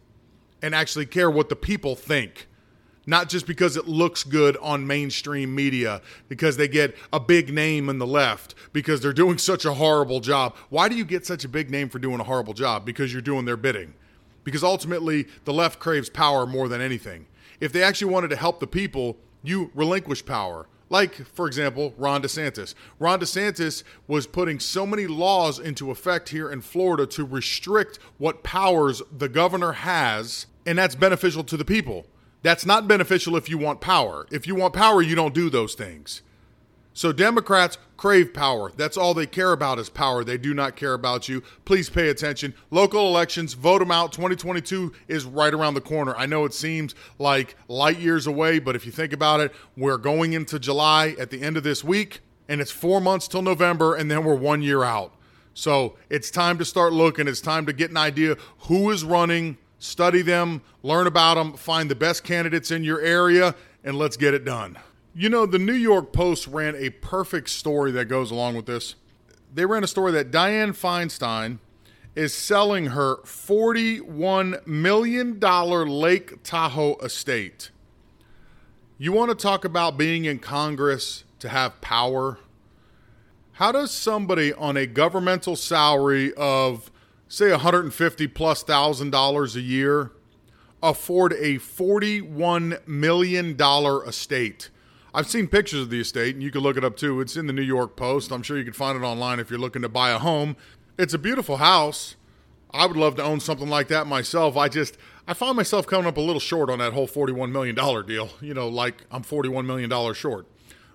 and 0.62 0.74
actually 0.74 1.06
care 1.06 1.30
what 1.30 1.48
the 1.48 1.56
people 1.56 1.96
think. 1.96 2.46
Not 3.06 3.30
just 3.30 3.46
because 3.46 3.78
it 3.78 3.88
looks 3.88 4.22
good 4.22 4.58
on 4.58 4.86
mainstream 4.86 5.54
media, 5.54 6.02
because 6.28 6.58
they 6.58 6.68
get 6.68 6.94
a 7.10 7.18
big 7.18 7.52
name 7.52 7.88
in 7.88 7.98
the 7.98 8.06
left, 8.06 8.54
because 8.74 9.00
they're 9.00 9.14
doing 9.14 9.38
such 9.38 9.64
a 9.64 9.72
horrible 9.72 10.20
job. 10.20 10.54
Why 10.68 10.90
do 10.90 10.94
you 10.94 11.06
get 11.06 11.24
such 11.24 11.42
a 11.42 11.48
big 11.48 11.70
name 11.70 11.88
for 11.88 11.98
doing 11.98 12.20
a 12.20 12.24
horrible 12.24 12.52
job? 12.52 12.84
Because 12.84 13.10
you're 13.10 13.22
doing 13.22 13.46
their 13.46 13.56
bidding. 13.56 13.94
Because 14.44 14.62
ultimately, 14.62 15.26
the 15.46 15.54
left 15.54 15.78
craves 15.78 16.10
power 16.10 16.44
more 16.44 16.68
than 16.68 16.82
anything. 16.82 17.26
If 17.60 17.72
they 17.72 17.82
actually 17.82 18.12
wanted 18.12 18.28
to 18.28 18.36
help 18.36 18.60
the 18.60 18.66
people, 18.66 19.16
you 19.42 19.70
relinquish 19.74 20.24
power. 20.24 20.68
Like, 20.90 21.14
for 21.14 21.46
example, 21.46 21.92
Ron 21.98 22.22
DeSantis. 22.22 22.74
Ron 22.98 23.20
DeSantis 23.20 23.82
was 24.06 24.26
putting 24.26 24.58
so 24.58 24.86
many 24.86 25.06
laws 25.06 25.58
into 25.58 25.90
effect 25.90 26.30
here 26.30 26.50
in 26.50 26.62
Florida 26.62 27.06
to 27.08 27.24
restrict 27.24 27.98
what 28.16 28.42
powers 28.42 29.02
the 29.14 29.28
governor 29.28 29.72
has, 29.72 30.46
and 30.64 30.78
that's 30.78 30.94
beneficial 30.94 31.44
to 31.44 31.56
the 31.56 31.64
people. 31.64 32.06
That's 32.42 32.64
not 32.64 32.88
beneficial 32.88 33.36
if 33.36 33.50
you 33.50 33.58
want 33.58 33.80
power. 33.80 34.26
If 34.30 34.46
you 34.46 34.54
want 34.54 34.72
power, 34.72 35.02
you 35.02 35.14
don't 35.14 35.34
do 35.34 35.50
those 35.50 35.74
things. 35.74 36.22
So 36.98 37.12
Democrats 37.12 37.78
crave 37.96 38.34
power. 38.34 38.72
That's 38.76 38.96
all 38.96 39.14
they 39.14 39.28
care 39.28 39.52
about 39.52 39.78
is 39.78 39.88
power. 39.88 40.24
They 40.24 40.36
do 40.36 40.52
not 40.52 40.74
care 40.74 40.94
about 40.94 41.28
you. 41.28 41.44
Please 41.64 41.88
pay 41.88 42.08
attention. 42.08 42.52
Local 42.72 43.06
elections, 43.06 43.54
vote 43.54 43.78
them 43.78 43.92
out. 43.92 44.10
2022 44.10 44.92
is 45.06 45.24
right 45.24 45.54
around 45.54 45.74
the 45.74 45.80
corner. 45.80 46.16
I 46.16 46.26
know 46.26 46.44
it 46.44 46.52
seems 46.52 46.96
like 47.20 47.54
light 47.68 48.00
years 48.00 48.26
away, 48.26 48.58
but 48.58 48.74
if 48.74 48.84
you 48.84 48.90
think 48.90 49.12
about 49.12 49.38
it, 49.38 49.54
we're 49.76 49.96
going 49.96 50.32
into 50.32 50.58
July 50.58 51.14
at 51.20 51.30
the 51.30 51.40
end 51.40 51.56
of 51.56 51.62
this 51.62 51.84
week, 51.84 52.18
and 52.48 52.60
it's 52.60 52.72
four 52.72 53.00
months 53.00 53.28
till 53.28 53.42
November, 53.42 53.94
and 53.94 54.10
then 54.10 54.24
we're 54.24 54.34
one 54.34 54.60
year 54.60 54.82
out. 54.82 55.14
So 55.54 55.94
it's 56.10 56.32
time 56.32 56.58
to 56.58 56.64
start 56.64 56.92
looking. 56.92 57.28
It's 57.28 57.40
time 57.40 57.64
to 57.66 57.72
get 57.72 57.92
an 57.92 57.96
idea 57.96 58.36
who 58.62 58.90
is 58.90 59.04
running, 59.04 59.56
study 59.78 60.22
them, 60.22 60.62
learn 60.82 61.06
about 61.06 61.36
them, 61.36 61.52
find 61.52 61.88
the 61.88 61.94
best 61.94 62.24
candidates 62.24 62.72
in 62.72 62.82
your 62.82 63.00
area, 63.00 63.54
and 63.84 63.96
let's 63.96 64.16
get 64.16 64.34
it 64.34 64.44
done. 64.44 64.76
You 65.18 65.28
know, 65.28 65.46
the 65.46 65.58
New 65.58 65.72
York 65.72 66.12
Post 66.12 66.46
ran 66.46 66.76
a 66.76 66.90
perfect 66.90 67.50
story 67.50 67.90
that 67.90 68.04
goes 68.04 68.30
along 68.30 68.54
with 68.54 68.66
this. 68.66 68.94
They 69.52 69.66
ran 69.66 69.82
a 69.82 69.88
story 69.88 70.12
that 70.12 70.30
Dianne 70.30 70.78
Feinstein 70.78 71.58
is 72.14 72.32
selling 72.32 72.86
her 72.86 73.16
$41 73.24 74.64
million 74.64 75.40
Lake 75.40 76.44
Tahoe 76.44 76.98
estate. 76.98 77.72
You 78.96 79.10
want 79.10 79.30
to 79.30 79.34
talk 79.34 79.64
about 79.64 79.98
being 79.98 80.24
in 80.24 80.38
Congress 80.38 81.24
to 81.40 81.48
have 81.48 81.80
power? 81.80 82.38
How 83.54 83.72
does 83.72 83.90
somebody 83.90 84.52
on 84.52 84.76
a 84.76 84.86
governmental 84.86 85.56
salary 85.56 86.32
of, 86.34 86.92
say, 87.26 87.50
150 87.50 88.28
plus 88.28 88.62
thousand 88.62 89.10
dollars 89.10 89.56
a 89.56 89.62
year 89.62 90.12
afford 90.80 91.32
a 91.32 91.56
$41 91.56 92.86
million 92.86 93.60
estate? 94.06 94.70
I've 95.18 95.26
seen 95.26 95.48
pictures 95.48 95.80
of 95.80 95.90
the 95.90 95.98
estate, 95.98 96.36
and 96.36 96.44
you 96.44 96.52
can 96.52 96.60
look 96.60 96.76
it 96.76 96.84
up 96.84 96.96
too. 96.96 97.20
It's 97.20 97.36
in 97.36 97.48
the 97.48 97.52
New 97.52 97.60
York 97.60 97.96
Post. 97.96 98.30
I'm 98.30 98.44
sure 98.44 98.56
you 98.56 98.62
can 98.62 98.72
find 98.72 98.96
it 98.96 99.04
online 99.04 99.40
if 99.40 99.50
you're 99.50 99.58
looking 99.58 99.82
to 99.82 99.88
buy 99.88 100.10
a 100.10 100.18
home. 100.20 100.54
It's 100.96 101.12
a 101.12 101.18
beautiful 101.18 101.56
house. 101.56 102.14
I 102.70 102.86
would 102.86 102.96
love 102.96 103.16
to 103.16 103.24
own 103.24 103.40
something 103.40 103.68
like 103.68 103.88
that 103.88 104.06
myself. 104.06 104.56
I 104.56 104.68
just 104.68 104.96
I 105.26 105.34
find 105.34 105.56
myself 105.56 105.88
coming 105.88 106.06
up 106.06 106.18
a 106.18 106.20
little 106.20 106.38
short 106.38 106.70
on 106.70 106.78
that 106.78 106.92
whole 106.92 107.08
$41 107.08 107.50
million 107.50 107.74
deal. 107.74 108.30
You 108.40 108.54
know, 108.54 108.68
like 108.68 109.06
I'm 109.10 109.24
$41 109.24 109.66
million 109.66 110.14
short. 110.14 110.46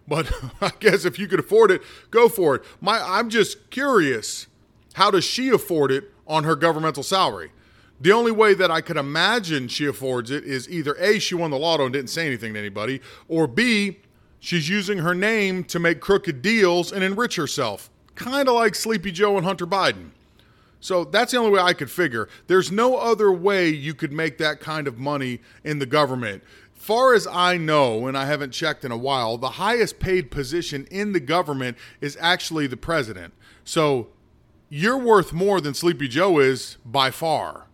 But 0.08 0.32
I 0.62 0.72
guess 0.80 1.04
if 1.04 1.20
you 1.20 1.28
could 1.28 1.42
afford 1.42 1.70
it, 1.70 1.82
go 2.10 2.30
for 2.30 2.56
it. 2.56 2.64
My 2.80 3.02
I'm 3.06 3.30
just 3.30 3.72
curious, 3.72 4.48
how 4.94 5.12
does 5.12 5.26
she 5.26 5.50
afford 5.50 5.92
it 5.92 6.14
on 6.28 6.46
her 6.46 6.56
governmental 6.56 7.04
salary? 7.04 7.52
The 8.00 8.14
only 8.14 8.32
way 8.32 8.54
that 8.54 8.72
I 8.72 8.80
could 8.80 8.98
imagine 8.98 9.68
she 9.68 9.86
affords 9.86 10.32
it 10.32 10.46
is 10.46 10.70
either 10.70 10.96
A, 10.96 11.20
she 11.20 11.36
won 11.36 11.52
the 11.52 11.60
lotto 11.60 11.84
and 11.84 11.92
didn't 11.94 12.10
say 12.10 12.26
anything 12.26 12.54
to 12.54 12.60
anybody, 12.60 13.02
or 13.28 13.48
B, 13.48 14.00
she's 14.44 14.68
using 14.68 14.98
her 14.98 15.16
name 15.16 15.64
to 15.64 15.80
make 15.80 16.02
crooked 16.02 16.42
deals 16.42 16.92
and 16.92 17.02
enrich 17.02 17.38
herself. 17.38 17.90
Kind 18.14 18.50
of 18.50 18.56
like 18.56 18.76
Sleepy 18.76 19.12
Joe 19.12 19.38
and 19.38 19.46
Hunter 19.46 19.66
Biden. 19.66 20.10
So 20.82 21.06
that's 21.06 21.32
the 21.32 21.38
only 21.38 21.52
way 21.52 21.62
I 21.62 21.72
could 21.72 21.90
figure. 21.90 22.28
There's 22.48 22.70
no 22.70 22.98
other 22.98 23.32
way 23.32 23.70
you 23.70 23.94
could 23.94 24.12
make 24.12 24.38
that 24.40 24.60
kind 24.60 24.86
of 24.86 25.00
money 25.00 25.40
in 25.64 25.80
the 25.80 25.86
government. 25.86 26.44
Far 26.74 27.14
as 27.14 27.26
I 27.26 27.56
know, 27.56 28.06
and 28.06 28.18
I 28.18 28.26
haven't 28.26 28.52
checked 28.52 28.84
in 28.84 28.92
a 28.92 28.98
while, 28.98 29.38
the 29.38 29.52
highest 29.52 30.00
paid 30.00 30.30
position 30.30 30.86
in 30.92 31.14
the 31.14 31.22
government 31.22 31.78
is 32.02 32.18
actually 32.20 32.68
the 32.68 32.76
president. 32.76 33.34
So 33.64 34.10
you're 34.68 34.98
worth 34.98 35.32
more 35.32 35.62
than 35.62 35.74
Sleepy 35.74 36.10
Joe 36.10 36.40
is 36.40 36.76
by 36.84 37.12
far. 37.12 37.68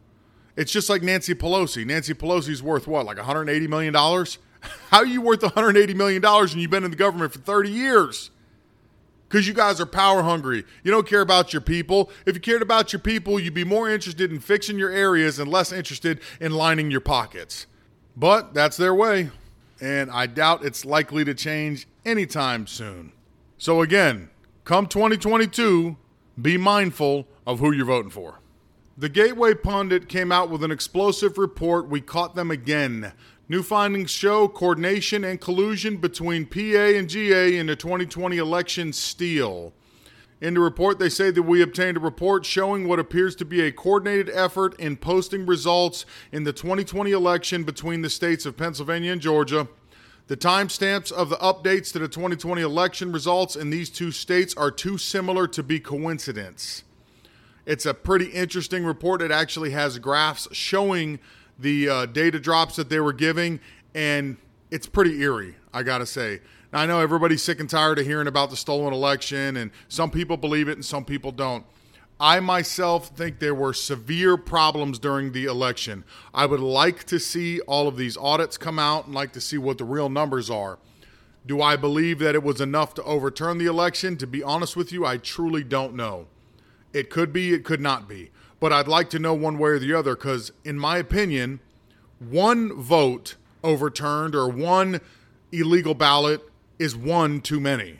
It's 0.55 0.71
just 0.71 0.87
like 0.87 1.01
Nancy 1.01 1.33
Pelosi. 1.33 1.83
Nancy 1.83 2.13
Pelosi's 2.13 2.61
worth 2.61 2.85
what, 2.85 3.07
like 3.07 3.17
$180 3.17 3.67
million? 3.67 3.95
How 4.61 4.99
are 4.99 5.05
you 5.05 5.21
worth 5.21 5.41
$180 5.41 5.95
million 5.95 6.23
and 6.25 6.55
you've 6.55 6.71
been 6.71 6.83
in 6.83 6.91
the 6.91 6.97
government 6.97 7.31
for 7.31 7.39
30 7.39 7.69
years? 7.69 8.31
Because 9.27 9.47
you 9.47 9.53
guys 9.53 9.79
are 9.79 9.85
power 9.85 10.23
hungry. 10.23 10.65
You 10.83 10.91
don't 10.91 11.07
care 11.07 11.21
about 11.21 11.53
your 11.53 11.61
people. 11.61 12.09
If 12.25 12.35
you 12.35 12.41
cared 12.41 12.63
about 12.63 12.91
your 12.91 12.99
people, 12.99 13.39
you'd 13.39 13.53
be 13.53 13.63
more 13.63 13.87
interested 13.89 14.31
in 14.31 14.39
fixing 14.39 14.79
your 14.79 14.89
areas 14.89 15.37
and 15.37 15.49
less 15.49 15.71
interested 15.71 16.19
in 16.41 16.53
lining 16.53 16.89
your 16.89 17.01
pockets. 17.01 17.67
But 18.17 18.53
that's 18.53 18.75
their 18.75 18.95
way. 18.95 19.29
And 19.79 20.09
I 20.09 20.25
doubt 20.25 20.65
it's 20.65 20.83
likely 20.83 21.23
to 21.25 21.33
change 21.33 21.87
anytime 22.03 22.65
soon. 22.65 23.11
So, 23.57 23.81
again, 23.81 24.29
come 24.65 24.87
2022, 24.87 25.95
be 26.41 26.57
mindful 26.57 27.27
of 27.45 27.59
who 27.59 27.71
you're 27.71 27.85
voting 27.85 28.09
for. 28.09 28.39
The 28.97 29.09
Gateway 29.09 29.53
Pundit 29.53 30.09
came 30.09 30.31
out 30.31 30.49
with 30.49 30.63
an 30.63 30.71
explosive 30.71 31.37
report. 31.37 31.87
We 31.87 32.01
caught 32.01 32.35
them 32.35 32.51
again. 32.51 33.13
New 33.51 33.63
findings 33.63 34.11
show 34.11 34.47
coordination 34.47 35.23
and 35.23 35.41
collusion 35.41 35.97
between 35.97 36.45
PA 36.45 36.59
and 36.59 37.09
GA 37.09 37.57
in 37.57 37.65
the 37.65 37.75
2020 37.75 38.37
election 38.37 38.93
steal. 38.93 39.73
In 40.39 40.53
the 40.53 40.59
report, 40.59 40.99
they 40.99 41.09
say 41.09 41.31
that 41.31 41.41
we 41.41 41.63
obtained 41.63 41.97
a 41.97 41.99
report 41.99 42.45
showing 42.45 42.87
what 42.87 42.99
appears 42.99 43.35
to 43.37 43.45
be 43.45 43.61
a 43.61 43.71
coordinated 43.71 44.29
effort 44.29 44.79
in 44.79 44.97
posting 44.97 45.47
results 45.47 46.05
in 46.31 46.43
the 46.43 46.53
2020 46.53 47.11
election 47.11 47.63
between 47.63 48.03
the 48.03 48.09
states 48.11 48.45
of 48.45 48.55
Pennsylvania 48.55 49.11
and 49.11 49.19
Georgia. 49.19 49.67
The 50.27 50.37
timestamps 50.37 51.11
of 51.11 51.29
the 51.29 51.37
updates 51.37 51.91
to 51.93 51.99
the 51.99 52.07
2020 52.07 52.61
election 52.61 53.11
results 53.11 53.55
in 53.55 53.71
these 53.71 53.89
two 53.89 54.11
states 54.11 54.53
are 54.57 54.69
too 54.69 54.99
similar 54.99 55.47
to 55.47 55.63
be 55.63 55.79
coincidence. 55.79 56.83
It's 57.65 57.87
a 57.87 57.95
pretty 57.95 58.27
interesting 58.27 58.85
report. 58.85 59.23
It 59.23 59.31
actually 59.31 59.71
has 59.71 59.97
graphs 59.97 60.47
showing 60.51 61.19
the 61.59 61.89
uh, 61.89 62.05
data 62.07 62.39
drops 62.39 62.75
that 62.77 62.89
they 62.89 62.99
were 62.99 63.13
giving, 63.13 63.59
and 63.93 64.37
it's 64.71 64.87
pretty 64.87 65.21
eerie, 65.21 65.55
I 65.73 65.83
got 65.83 65.99
to 65.99 66.05
say. 66.05 66.41
Now, 66.71 66.81
I 66.81 66.85
know 66.85 66.99
everybody's 66.99 67.41
sick 67.41 67.59
and 67.59 67.69
tired 67.69 67.99
of 67.99 68.05
hearing 68.05 68.27
about 68.27 68.49
the 68.49 68.55
stolen 68.55 68.93
election, 68.93 69.57
and 69.57 69.71
some 69.87 70.11
people 70.11 70.37
believe 70.37 70.69
it 70.69 70.73
and 70.73 70.85
some 70.85 71.05
people 71.05 71.31
don't. 71.31 71.65
I 72.21 72.41
myself 72.41 73.15
think 73.15 73.39
there 73.39 73.55
were 73.55 73.73
severe 73.73 74.35
problems 74.35 74.99
during 74.99 75.31
the 75.31 75.45
election. 75.45 76.03
I 76.33 76.45
would 76.45 76.59
like 76.59 77.05
to 77.05 77.19
see 77.19 77.61
all 77.61 77.87
of 77.87 77.95
these 77.95 78.17
audits 78.17 78.57
come 78.57 78.77
out 78.77 79.05
and 79.05 79.15
like 79.15 79.31
to 79.33 79.41
see 79.41 79.57
what 79.57 79.77
the 79.77 79.85
real 79.85 80.09
numbers 80.09 80.49
are. 80.49 80.79
Do 81.45 81.61
I 81.61 81.77
believe 81.77 82.19
that 82.19 82.35
it 82.35 82.43
was 82.43 82.59
enough 82.59 82.93
to 82.95 83.03
overturn 83.03 83.57
the 83.57 83.67
election? 83.67 84.17
To 84.17 84.27
be 84.27 84.43
honest 84.43 84.75
with 84.75 84.91
you, 84.91 85.05
I 85.05 85.15
truly 85.15 85.63
don't 85.63 85.95
know. 85.95 86.27
It 86.91 87.09
could 87.09 87.31
be, 87.31 87.53
it 87.53 87.63
could 87.63 87.79
not 87.79 88.09
be. 88.09 88.31
But 88.59 88.73
I'd 88.73 88.87
like 88.87 89.09
to 89.11 89.19
know 89.19 89.33
one 89.33 89.57
way 89.57 89.71
or 89.71 89.79
the 89.79 89.93
other 89.93 90.15
because, 90.15 90.51
in 90.65 90.77
my 90.77 90.97
opinion, 90.97 91.59
one 92.19 92.73
vote 92.73 93.35
overturned 93.63 94.35
or 94.35 94.49
one 94.49 95.01
illegal 95.51 95.93
ballot 95.93 96.41
is 96.77 96.95
one 96.95 97.41
too 97.41 97.59
many. 97.59 97.99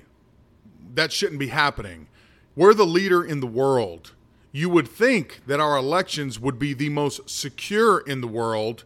That 0.93 1.11
shouldn't 1.11 1.39
be 1.39 1.47
happening. 1.47 2.07
We're 2.55 2.73
the 2.73 2.85
leader 2.85 3.23
in 3.23 3.39
the 3.39 3.47
world. 3.47 4.13
You 4.51 4.69
would 4.69 4.87
think 4.87 5.41
that 5.47 5.59
our 5.59 5.77
elections 5.77 6.39
would 6.39 6.57
be 6.57 6.73
the 6.73 6.89
most 6.89 7.29
secure 7.29 7.99
in 7.99 8.21
the 8.21 8.27
world, 8.27 8.83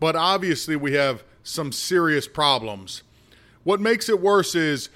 but 0.00 0.16
obviously 0.16 0.76
we 0.76 0.94
have 0.94 1.22
some 1.42 1.72
serious 1.72 2.26
problems. 2.26 3.02
What 3.62 3.80
makes 3.80 4.08
it 4.08 4.20
worse 4.20 4.54
is 4.54 4.88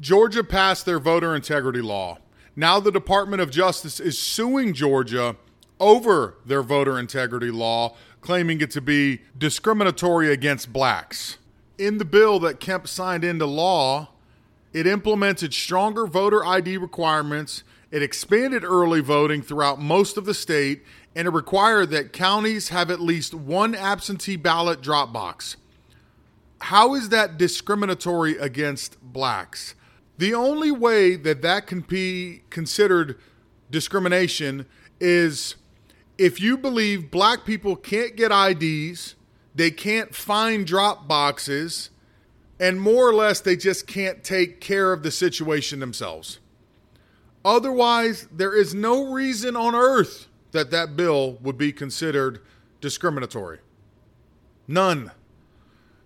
Georgia 0.00 0.42
passed 0.42 0.86
their 0.86 0.98
voter 0.98 1.34
integrity 1.36 1.82
law. 1.82 2.18
Now 2.56 2.80
the 2.80 2.90
Department 2.90 3.42
of 3.42 3.50
Justice 3.50 4.00
is 4.00 4.18
suing 4.18 4.72
Georgia 4.72 5.36
over 5.80 6.36
their 6.44 6.62
voter 6.62 6.98
integrity 6.98 7.50
law, 7.50 7.96
claiming 8.20 8.60
it 8.60 8.70
to 8.72 8.80
be 8.80 9.20
discriminatory 9.36 10.32
against 10.32 10.72
blacks. 10.72 11.38
In 11.78 11.98
the 11.98 12.04
bill 12.04 12.38
that 12.40 12.60
Kemp 12.60 12.86
signed 12.86 13.24
into 13.24 13.46
law, 13.46 14.10
it 14.72 14.86
implemented 14.86 15.52
stronger 15.52 16.06
voter 16.06 16.44
ID 16.44 16.76
requirements, 16.78 17.62
it 17.90 18.02
expanded 18.02 18.64
early 18.64 19.00
voting 19.00 19.42
throughout 19.42 19.80
most 19.80 20.16
of 20.16 20.24
the 20.24 20.34
state, 20.34 20.82
and 21.14 21.28
it 21.28 21.30
required 21.30 21.90
that 21.90 22.12
counties 22.12 22.70
have 22.70 22.90
at 22.90 23.00
least 23.00 23.34
one 23.34 23.74
absentee 23.74 24.36
ballot 24.36 24.80
drop 24.80 25.12
box. 25.12 25.56
How 26.60 26.94
is 26.94 27.10
that 27.10 27.38
discriminatory 27.38 28.36
against 28.38 29.00
blacks? 29.00 29.74
The 30.18 30.34
only 30.34 30.70
way 30.70 31.16
that 31.16 31.42
that 31.42 31.66
can 31.66 31.80
be 31.80 32.42
considered 32.50 33.18
discrimination 33.70 34.66
is 34.98 35.56
if 36.18 36.40
you 36.40 36.56
believe 36.56 37.10
black 37.10 37.44
people 37.44 37.76
can't 37.76 38.16
get 38.16 38.30
IDs, 38.30 39.14
they 39.54 39.70
can't 39.70 40.14
find 40.14 40.66
drop 40.66 41.06
boxes, 41.08 41.90
and 42.58 42.80
more 42.80 43.08
or 43.08 43.14
less 43.14 43.40
they 43.40 43.56
just 43.56 43.86
can't 43.86 44.22
take 44.22 44.60
care 44.60 44.92
of 44.92 45.02
the 45.02 45.10
situation 45.10 45.80
themselves. 45.80 46.38
Otherwise, 47.44 48.26
there 48.32 48.54
is 48.54 48.74
no 48.74 49.12
reason 49.12 49.56
on 49.56 49.74
earth 49.74 50.28
that 50.52 50.70
that 50.70 50.96
bill 50.96 51.34
would 51.42 51.58
be 51.58 51.72
considered 51.72 52.40
discriminatory. 52.80 53.58
None. 54.66 55.10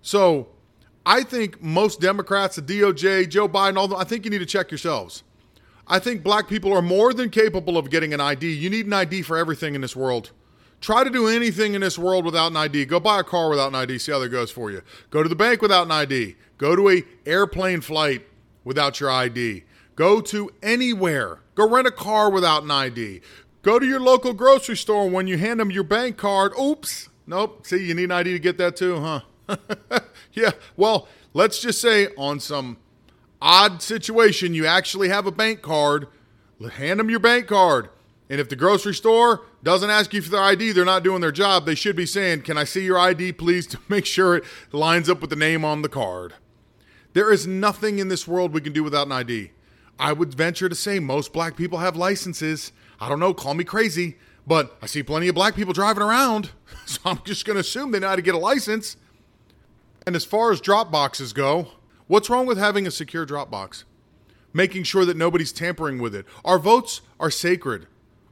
So, 0.03 0.49
I 1.07 1.23
think 1.23 1.63
most 1.63 2.01
Democrats, 2.01 2.57
the 2.57 2.63
DOJ, 2.63 3.29
Joe 3.29 3.49
Biden, 3.49 3.77
all 3.77 3.97
I 3.97 4.05
think 4.05 4.25
you 4.25 4.31
need 4.31 4.39
to 4.39 4.47
check 4.47 4.71
yourselves. 4.71 5.23
I 5.89 5.99
think 5.99 6.23
black 6.23 6.49
people 6.49 6.73
are 6.73 6.83
more 6.83 7.15
than 7.15 7.31
capable 7.31 7.79
of 7.79 7.91
getting 7.91 8.13
an 8.13 8.21
ID. 8.21 8.53
You 8.53 8.69
need 8.69 8.87
an 8.87 8.93
ID 8.93 9.23
for 9.23 9.39
everything 9.39 9.75
in 9.75 9.81
this 9.81 9.97
world. 9.97 10.33
Try 10.81 11.03
to 11.03 11.11
do 11.11 11.27
anything 11.27 11.75
in 11.75 11.81
this 11.81 11.99
world 11.99 12.25
without 12.25 12.51
an 12.51 12.57
ID. 12.57 12.85
Go 12.85 13.01
buy 13.01 13.21
a 13.21 13.25
car 13.25 13.49
without 13.49 13.69
an 13.69 13.75
ID. 13.75 13.99
See 13.99 14.13
how 14.13 14.19
that 14.21 14.29
goes 14.29 14.51
for 14.51 14.71
you. 14.71 14.83
Go 15.11 15.23
to 15.23 15.29
the 15.29 15.35
bank 15.35 15.63
without 15.63 15.87
an 15.87 15.93
ID. 15.93 16.37
Go 16.59 16.77
to 16.77 16.91
a 16.91 17.05
airplane 17.27 17.81
flight 17.81 18.27
without 18.65 19.01
your 19.01 19.11
ID. 19.11 19.65
Go 19.97 20.21
to 20.21 20.51
anywhere. 20.63 21.41
Go 21.55 21.69
rent 21.69 21.89
a 21.89 21.91
car 21.91 22.31
without 22.31 22.63
an 22.63 22.71
ID. 22.71 23.23
Go 23.63 23.79
to 23.79 23.87
your 23.87 23.99
local 23.99 24.33
grocery 24.35 24.77
store 24.77 25.09
when 25.09 25.27
you 25.27 25.39
hand 25.39 25.59
them 25.59 25.71
your 25.71 25.85
bank 25.85 26.17
card. 26.17 26.53
Oops. 26.61 27.09
Nope. 27.27 27.67
See, 27.67 27.85
you 27.85 27.95
need 27.95 28.05
an 28.05 28.13
ID 28.13 28.33
to 28.33 28.39
get 28.39 28.59
that 28.59 28.77
too, 28.77 29.01
huh? 29.01 29.21
yeah. 30.33 30.53
Well, 30.77 31.09
let's 31.35 31.61
just 31.61 31.81
say 31.81 32.09
on 32.17 32.39
some 32.41 32.77
odd 33.41 33.83
situation, 33.83 34.55
you 34.55 34.67
actually 34.67 35.09
have 35.09 35.27
a 35.27 35.33
bank 35.33 35.63
card. 35.63 36.09
Hand 36.73 37.01
them 37.01 37.11
your 37.11 37.21
bank 37.21 37.47
card. 37.47 37.89
And 38.31 38.41
if 38.41 38.49
the 38.49 38.57
grocery 38.57 38.95
store 38.95 39.47
doesn't 39.63 39.91
ask 39.91 40.13
you 40.13 40.21
for 40.21 40.31
their 40.31 40.43
ID, 40.43 40.73
they're 40.73 40.85
not 40.85 41.03
doing 41.03 41.21
their 41.21 41.33
job. 41.33 41.65
They 41.65 41.75
should 41.75 41.97
be 41.97 42.07
saying, 42.07 42.43
Can 42.43 42.59
I 42.59 42.65
see 42.65 42.85
your 42.85 42.99
ID, 42.99 43.33
please, 43.33 43.67
to 43.69 43.79
make 43.89 44.07
sure 44.07 44.37
it 44.37 44.45
lines 44.73 45.09
up 45.09 45.21
with 45.21 45.31
the 45.31 45.37
name 45.37 45.65
on 45.65 45.83
the 45.83 45.89
card. 45.89 46.35
There 47.15 47.33
is 47.33 47.47
nothing 47.47 47.99
in 47.99 48.09
this 48.09 48.29
world 48.29 48.53
we 48.53 48.61
can 48.61 48.73
do 48.73 48.85
without 48.85 49.07
an 49.07 49.13
ID. 49.13 49.53
I 49.99 50.13
would 50.13 50.35
venture 50.35 50.69
to 50.69 50.75
say 50.75 50.99
most 50.99 51.33
black 51.33 51.57
people 51.57 51.79
have 51.79 51.97
licenses. 51.97 52.73
I 53.01 53.09
don't 53.09 53.19
know, 53.19 53.35
call 53.35 53.55
me 53.55 53.65
crazy, 53.65 54.17
but 54.47 54.77
I 54.83 54.87
see 54.87 55.03
plenty 55.03 55.29
of 55.29 55.35
black 55.35 55.55
people 55.55 55.73
driving 55.73 56.03
around. 56.03 56.51
So 56.87 57.01
I'm 57.05 57.21
just 57.23 57.45
going 57.45 57.57
to 57.57 57.61
assume 57.61 57.91
they 57.91 57.99
know 57.99 58.09
how 58.09 58.17
to 58.17 58.23
get 58.23 58.35
a 58.35 58.39
license. 58.39 58.97
And 60.07 60.17
as 60.17 60.25
far 60.25 60.53
as 60.53 60.59
drop 60.59 60.91
boxes 60.91 61.35
go, 61.35 61.69
what's 62.09 62.29
wrong 62.29 62.47
with 62.47 62.59
having 62.59 62.87
a 62.87 62.91
secure 62.91 63.25
Dropbox? 63.25 63.85
Making 64.53 64.83
sure 64.83 65.05
that 65.05 65.17
nobody's 65.17 65.53
tampering 65.53 65.99
with 65.99 66.15
it. 66.15 66.27
Our 66.45 66.59
votes 66.59 67.03
are 67.21 67.31
sacred. 67.31 67.87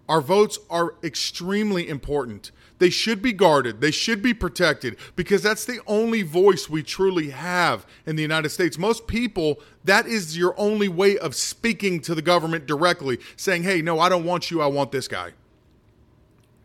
Our 0.08 0.20
votes 0.20 0.58
are 0.70 0.94
extremely 1.02 1.88
important. 1.88 2.50
They 2.78 2.90
should 2.90 3.22
be 3.22 3.32
guarded, 3.32 3.80
they 3.80 3.90
should 3.90 4.22
be 4.22 4.34
protected 4.34 4.96
because 5.14 5.42
that's 5.42 5.64
the 5.64 5.80
only 5.86 6.22
voice 6.22 6.68
we 6.68 6.82
truly 6.82 7.30
have 7.30 7.86
in 8.04 8.16
the 8.16 8.22
United 8.22 8.50
States. 8.50 8.76
Most 8.76 9.06
people, 9.06 9.60
that 9.84 10.06
is 10.06 10.36
your 10.36 10.54
only 10.58 10.88
way 10.88 11.16
of 11.16 11.34
speaking 11.34 12.00
to 12.00 12.14
the 12.14 12.22
government 12.22 12.66
directly, 12.66 13.18
saying, 13.34 13.62
hey, 13.62 13.80
no, 13.80 13.98
I 13.98 14.08
don't 14.08 14.24
want 14.24 14.50
you, 14.50 14.60
I 14.60 14.66
want 14.66 14.92
this 14.92 15.08
guy. 15.08 15.32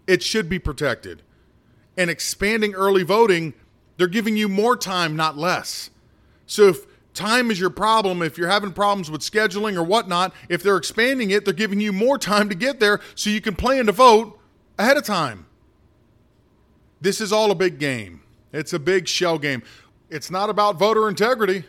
It 0.06 0.21
should 0.21 0.50
be 0.50 0.60
protected. 0.60 1.21
And 1.95 2.10
expanding 2.10 2.74
early 2.74 3.04
voting, 3.04 3.54
they're 3.95 4.08
giving 4.08 4.36
you 4.36 4.50
more 4.50 4.76
time, 4.76 5.15
not 5.15 5.38
less. 5.38 5.91
So 6.45 6.69
if 6.69 6.86
time 7.13 7.52
is 7.52 7.60
your 7.60 7.69
problem, 7.69 8.21
if 8.21 8.38
you're 8.38 8.47
having 8.47 8.71
problems 8.71 9.12
with 9.12 9.21
scheduling 9.21 9.76
or 9.76 9.84
whatnot, 9.84 10.34
if 10.50 10.63
they're 10.63 10.78
expanding 10.78 11.32
it, 11.32 11.45
they're 11.45 11.54
giving 11.54 11.80
you 11.80 11.91
more 11.91 12.17
time 12.17 12.50
to 12.50 12.56
get 12.56 12.80
there 12.80 13.00
so 13.15 13.30
you 13.30 13.41
can 13.41 13.56
plan 13.56 13.86
to 13.88 13.91
vote 13.91 14.39
ahead 14.78 14.97
of 14.97 15.04
time. 15.04 15.45
This 17.00 17.19
is 17.19 17.34
all 17.34 17.52
a 17.52 17.56
big 17.56 17.80
game. 17.80 18.21
It's 18.54 18.74
a 18.74 18.80
big 18.80 19.08
shell 19.08 19.39
game. 19.39 19.63
It's 20.10 20.30
not 20.30 20.50
about 20.50 20.78
voter 20.78 21.10
integrity. 21.10 21.63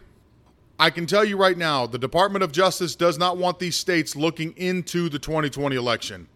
I 0.78 0.90
can 0.90 1.06
tell 1.06 1.24
you 1.24 1.36
right 1.36 1.56
now, 1.56 1.86
the 1.86 1.98
Department 1.98 2.42
of 2.42 2.50
Justice 2.50 2.96
does 2.96 3.18
not 3.18 3.38
want 3.38 3.58
these 3.58 3.76
states 3.76 4.16
looking 4.16 4.52
into 4.56 5.08
the 5.08 5.18
2020 5.18 5.76
election. 5.76 6.28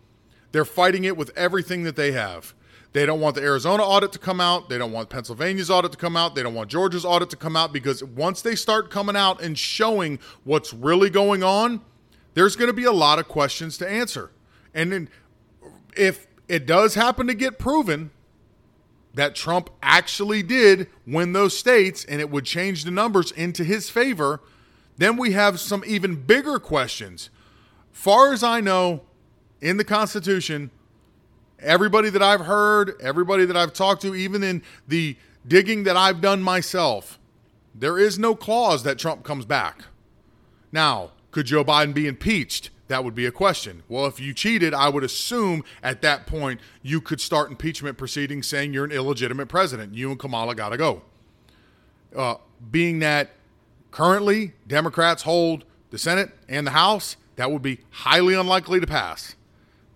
They're 0.53 0.65
fighting 0.65 1.05
it 1.05 1.17
with 1.17 1.37
everything 1.37 1.83
that 1.83 1.97
they 1.97 2.13
have. 2.13 2.55
They 2.93 3.05
don't 3.05 3.21
want 3.21 3.35
the 3.35 3.43
Arizona 3.43 3.83
audit 3.83 4.13
to 4.13 4.19
come 4.19 4.41
out. 4.41 4.69
They 4.69 4.79
don't 4.79 4.93
want 4.93 5.11
Pennsylvania's 5.11 5.71
audit 5.71 5.93
to 5.93 5.99
come 5.99 6.17
out. 6.17 6.35
They 6.35 6.43
don't 6.43 6.55
want 6.55 6.71
Georgia's 6.71 7.05
audit 7.05 7.31
to 7.31 7.37
come 7.37 7.57
out 7.57 7.73
because 7.73 8.03
once 8.03 8.43
they 8.43 8.55
start 8.55 8.91
coming 8.91 9.17
out 9.17 9.43
and 9.43 9.59
showing 9.59 10.19
what's 10.45 10.73
really 10.73 11.11
going 11.11 11.43
on, 11.43 11.83
there's 12.35 12.57
going 12.57 12.69
to 12.69 12.75
be 12.75 12.85
a 12.85 12.93
lot 12.93 13.19
of 13.19 13.29
questions 13.29 13.77
to 13.79 13.89
answer. 13.89 14.31
And 14.75 14.93
then 14.93 15.09
if 15.97 16.27
it 16.49 16.67
does 16.67 16.95
happen 16.95 17.27
to 17.27 17.35
get 17.35 17.59
proven 17.59 18.11
that 19.15 19.35
Trump 19.35 19.71
actually 19.83 20.43
did 20.43 20.89
win 21.07 21.33
those 21.33 21.59
states 21.59 22.05
and 22.05 22.21
it 22.21 22.31
would 22.31 22.45
change 22.45 22.85
the 22.85 22.91
numbers 22.91 23.33
into 23.33 23.65
his 23.65 23.89
favor, 23.89 24.41
then 24.99 25.17
we 25.17 25.33
have 25.33 25.59
some 25.59 25.83
even 25.87 26.15
bigger 26.15 26.59
questions. 26.59 27.31
Far 27.93 28.33
as 28.33 28.43
I 28.43 28.61
know, 28.61 29.03
in 29.63 29.79
the 29.79 29.85
Constitution, 29.85 30.71
everybody 31.59 32.11
that 32.11 32.23
I've 32.23 32.41
heard, 32.41 32.95
everybody 33.01 33.45
that 33.45 33.57
I've 33.57 33.73
talked 33.73 34.03
to, 34.03 34.15
even 34.15 34.43
in 34.43 34.63
the 34.87 35.17
digging 35.47 35.85
that 35.85 35.97
I've 35.97 36.21
done 36.21 36.43
myself, 36.43 37.19
there 37.75 37.99
is 37.99 38.19
no 38.19 38.35
clause 38.35 38.83
that 38.85 38.99
Trump 38.99 39.23
comes 39.23 39.45
back. 39.45 39.85
Now, 40.73 41.13
could 41.31 41.47
Joe 41.47 41.65
Biden 41.65 41.95
be 41.95 42.07
impeached? 42.07 42.71
That 42.89 43.05
would 43.05 43.15
be 43.15 43.27
a 43.27 43.33
question. 43.33 43.83
Well, 43.89 44.07
if 44.07 44.21
you 44.21 44.33
cheated, 44.33 44.73
I 44.73 44.89
would 44.89 45.03
assume 45.03 45.65
at 45.83 46.03
that 46.03 46.27
point 46.27 46.61
you 46.83 47.01
could 47.01 47.21
start 47.21 47.51
impeachment 47.51 47.99
proceedings 47.99 48.47
saying 48.47 48.73
you're 48.73 48.85
an 48.85 48.93
illegitimate 48.93 49.49
president. 49.49 49.95
You 49.95 50.11
and 50.11 50.19
Kamala 50.19 50.55
got 50.55 50.71
to 50.71 50.77
go. 50.77 51.03
Uh, 52.15 52.37
being 52.71 53.01
that 53.01 53.31
currently 53.91 54.53
Democrats 54.67 55.23
hold 55.23 55.65
the 55.91 55.99
Senate 55.99 56.31
and 56.49 56.67
the 56.67 56.71
House, 56.71 57.17
that 57.37 57.51
would 57.51 57.63
be 57.63 57.81
highly 57.91 58.35
unlikely 58.35 58.81
to 58.81 58.87
pass. 58.87 59.35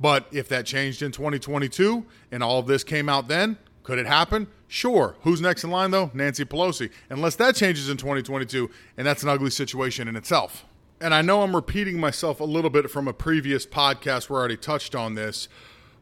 But 0.01 0.27
if 0.33 0.49
that 0.49 0.65
changed 0.65 1.03
in 1.03 1.13
2022 1.13 2.07
and 2.33 2.43
all 2.43 2.59
of 2.59 2.67
this 2.67 2.83
came 2.83 3.09
out 3.09 3.29
then, 3.29 3.59
could 3.83 3.99
it 3.99 4.07
happen? 4.07 4.47
Sure. 4.67 5.17
Who's 5.23 5.41
next 5.41 5.65
in 5.65 5.71
line, 5.71 5.91
though? 5.91 6.11
Nancy 6.15 6.45
Pelosi. 6.45 6.91
Unless 7.11 7.37
that 7.37 7.55
changes 7.57 7.89
in 7.91 7.97
2022, 7.97 8.71
and 8.97 9.07
that's 9.07 9.23
an 9.23 9.29
ugly 9.29 9.51
situation 9.51 10.09
in 10.09 10.17
itself. 10.17 10.65
and 11.03 11.15
I 11.15 11.23
know 11.23 11.43
I'm 11.43 11.57
repeating 11.57 11.99
myself 11.99 12.41
a 12.41 12.45
little 12.45 12.69
bit 12.71 12.91
from 12.91 13.09
a 13.09 13.13
previous 13.15 13.65
podcast 13.67 14.29
where 14.29 14.39
I 14.39 14.41
already 14.41 14.57
touched 14.59 14.95
on 14.95 15.15
this, 15.15 15.49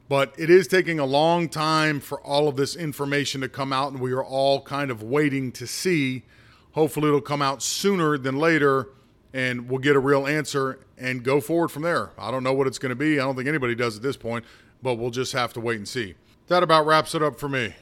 but 0.09 0.35
it 0.37 0.51
is 0.51 0.67
taking 0.67 0.99
a 0.99 1.05
long 1.07 1.49
time 1.49 2.01
for 2.01 2.21
all 2.23 2.49
of 2.49 2.57
this 2.57 2.75
information 2.75 3.41
to 3.43 3.49
come 3.49 3.73
out, 3.73 3.93
and 3.93 4.01
we 4.01 4.13
are 4.13 4.25
all 4.25 4.61
kind 4.63 4.91
of 4.91 5.03
waiting 5.03 5.53
to 5.53 5.67
see. 5.69 6.25
Hopefully, 6.73 7.09
it'll 7.09 7.21
come 7.21 7.43
out 7.43 7.63
sooner 7.63 8.19
than 8.19 8.39
later, 8.39 8.89
and 9.33 9.69
we'll 9.69 9.79
get 9.79 9.97
a 9.97 10.01
real 10.01 10.27
answer 10.27 10.81
and 10.97 11.23
go 11.23 11.41
forward 11.41 11.69
from 11.69 11.83
there. 11.83 12.11
I 12.19 12.31
don't 12.31 12.43
know 12.43 12.53
what 12.53 12.67
it's 12.67 12.79
going 12.79 12.91
to 12.91 12.97
be. 12.97 13.21
I 13.21 13.25
don't 13.25 13.37
think 13.37 13.49
anybody 13.49 13.75
does 13.75 13.97
at 13.97 14.03
this 14.03 14.17
point, 14.17 14.45
but 14.83 14.95
we'll 14.95 15.11
just 15.11 15.33
have 15.33 15.53
to 15.55 15.61
wait 15.61 15.77
and 15.77 15.89
see. 15.89 16.15
That 16.49 16.63
about 16.63 16.87
wraps 16.87 17.15
it 17.15 17.23
up 17.23 17.39
for 17.39 17.49
me. 17.49 17.75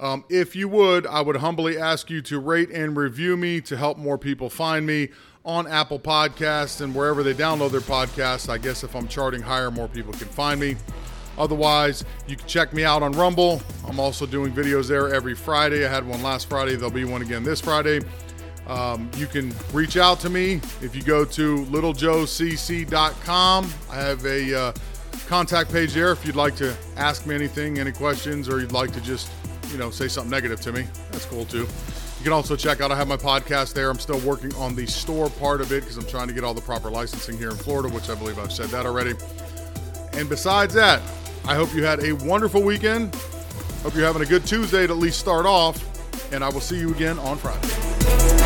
Um, 0.00 0.24
if 0.28 0.56
you 0.56 0.68
would, 0.68 1.06
I 1.06 1.20
would 1.20 1.36
humbly 1.36 1.78
ask 1.78 2.10
you 2.10 2.20
to 2.22 2.38
rate 2.38 2.70
and 2.70 2.96
review 2.96 3.36
me 3.36 3.60
to 3.62 3.76
help 3.76 3.96
more 3.96 4.18
people 4.18 4.50
find 4.50 4.84
me 4.84 5.08
on 5.44 5.66
Apple 5.66 5.98
Podcasts 5.98 6.80
and 6.80 6.94
wherever 6.94 7.22
they 7.22 7.34
download 7.34 7.70
their 7.70 7.80
podcasts. 7.80 8.48
I 8.48 8.58
guess 8.58 8.82
if 8.82 8.94
I'm 8.96 9.08
charting 9.08 9.40
higher, 9.40 9.70
more 9.70 9.88
people 9.88 10.12
can 10.12 10.28
find 10.28 10.60
me. 10.60 10.76
Otherwise, 11.38 12.04
you 12.26 12.36
can 12.36 12.46
check 12.46 12.72
me 12.72 12.84
out 12.84 13.02
on 13.02 13.12
Rumble. 13.12 13.62
I'm 13.86 13.98
also 13.98 14.26
doing 14.26 14.52
videos 14.52 14.88
there 14.88 15.12
every 15.12 15.34
Friday. 15.34 15.86
I 15.86 15.90
had 15.90 16.06
one 16.06 16.22
last 16.22 16.48
Friday, 16.48 16.76
there'll 16.76 16.90
be 16.90 17.04
one 17.04 17.22
again 17.22 17.42
this 17.42 17.60
Friday. 17.60 18.00
Um, 18.66 19.10
you 19.16 19.26
can 19.26 19.52
reach 19.72 19.96
out 19.96 20.20
to 20.20 20.30
me 20.30 20.60
if 20.80 20.96
you 20.96 21.02
go 21.02 21.24
to 21.24 21.64
littlejoecc.com. 21.66 23.72
I 23.90 23.96
have 23.96 24.24
a 24.24 24.58
uh, 24.58 24.72
contact 25.26 25.72
page 25.72 25.92
there 25.92 26.12
if 26.12 26.24
you'd 26.24 26.36
like 26.36 26.56
to 26.56 26.74
ask 26.96 27.26
me 27.26 27.34
anything, 27.34 27.78
any 27.78 27.92
questions, 27.92 28.48
or 28.48 28.60
you'd 28.60 28.72
like 28.72 28.92
to 28.92 29.00
just, 29.00 29.30
you 29.70 29.78
know, 29.78 29.90
say 29.90 30.08
something 30.08 30.30
negative 30.30 30.60
to 30.62 30.72
me. 30.72 30.86
That's 31.10 31.26
cool 31.26 31.44
too. 31.44 31.66
You 32.24 32.30
can 32.30 32.32
also 32.32 32.56
check 32.56 32.80
out, 32.80 32.90
I 32.90 32.96
have 32.96 33.08
my 33.08 33.18
podcast 33.18 33.74
there. 33.74 33.90
I'm 33.90 33.98
still 33.98 34.18
working 34.20 34.54
on 34.54 34.74
the 34.74 34.86
store 34.86 35.28
part 35.28 35.60
of 35.60 35.72
it 35.72 35.82
because 35.82 35.98
I'm 35.98 36.06
trying 36.06 36.26
to 36.28 36.32
get 36.32 36.42
all 36.42 36.54
the 36.54 36.62
proper 36.62 36.90
licensing 36.90 37.36
here 37.36 37.50
in 37.50 37.56
Florida, 37.56 37.90
which 37.90 38.08
I 38.08 38.14
believe 38.14 38.38
I've 38.38 38.52
said 38.52 38.68
that 38.68 38.86
already. 38.86 39.12
And 40.14 40.28
besides 40.28 40.72
that, 40.74 41.02
I 41.46 41.54
hope 41.54 41.74
you 41.74 41.84
had 41.84 42.02
a 42.02 42.12
wonderful 42.12 42.62
weekend. 42.62 43.14
Hope 43.82 43.94
you're 43.94 44.06
having 44.06 44.22
a 44.22 44.26
good 44.26 44.46
Tuesday 44.46 44.86
to 44.86 44.94
at 44.94 44.98
least 44.98 45.18
start 45.18 45.44
off. 45.44 45.84
And 46.32 46.42
I 46.42 46.48
will 46.48 46.62
see 46.62 46.78
you 46.78 46.94
again 46.94 47.18
on 47.18 47.36
Friday. 47.36 48.43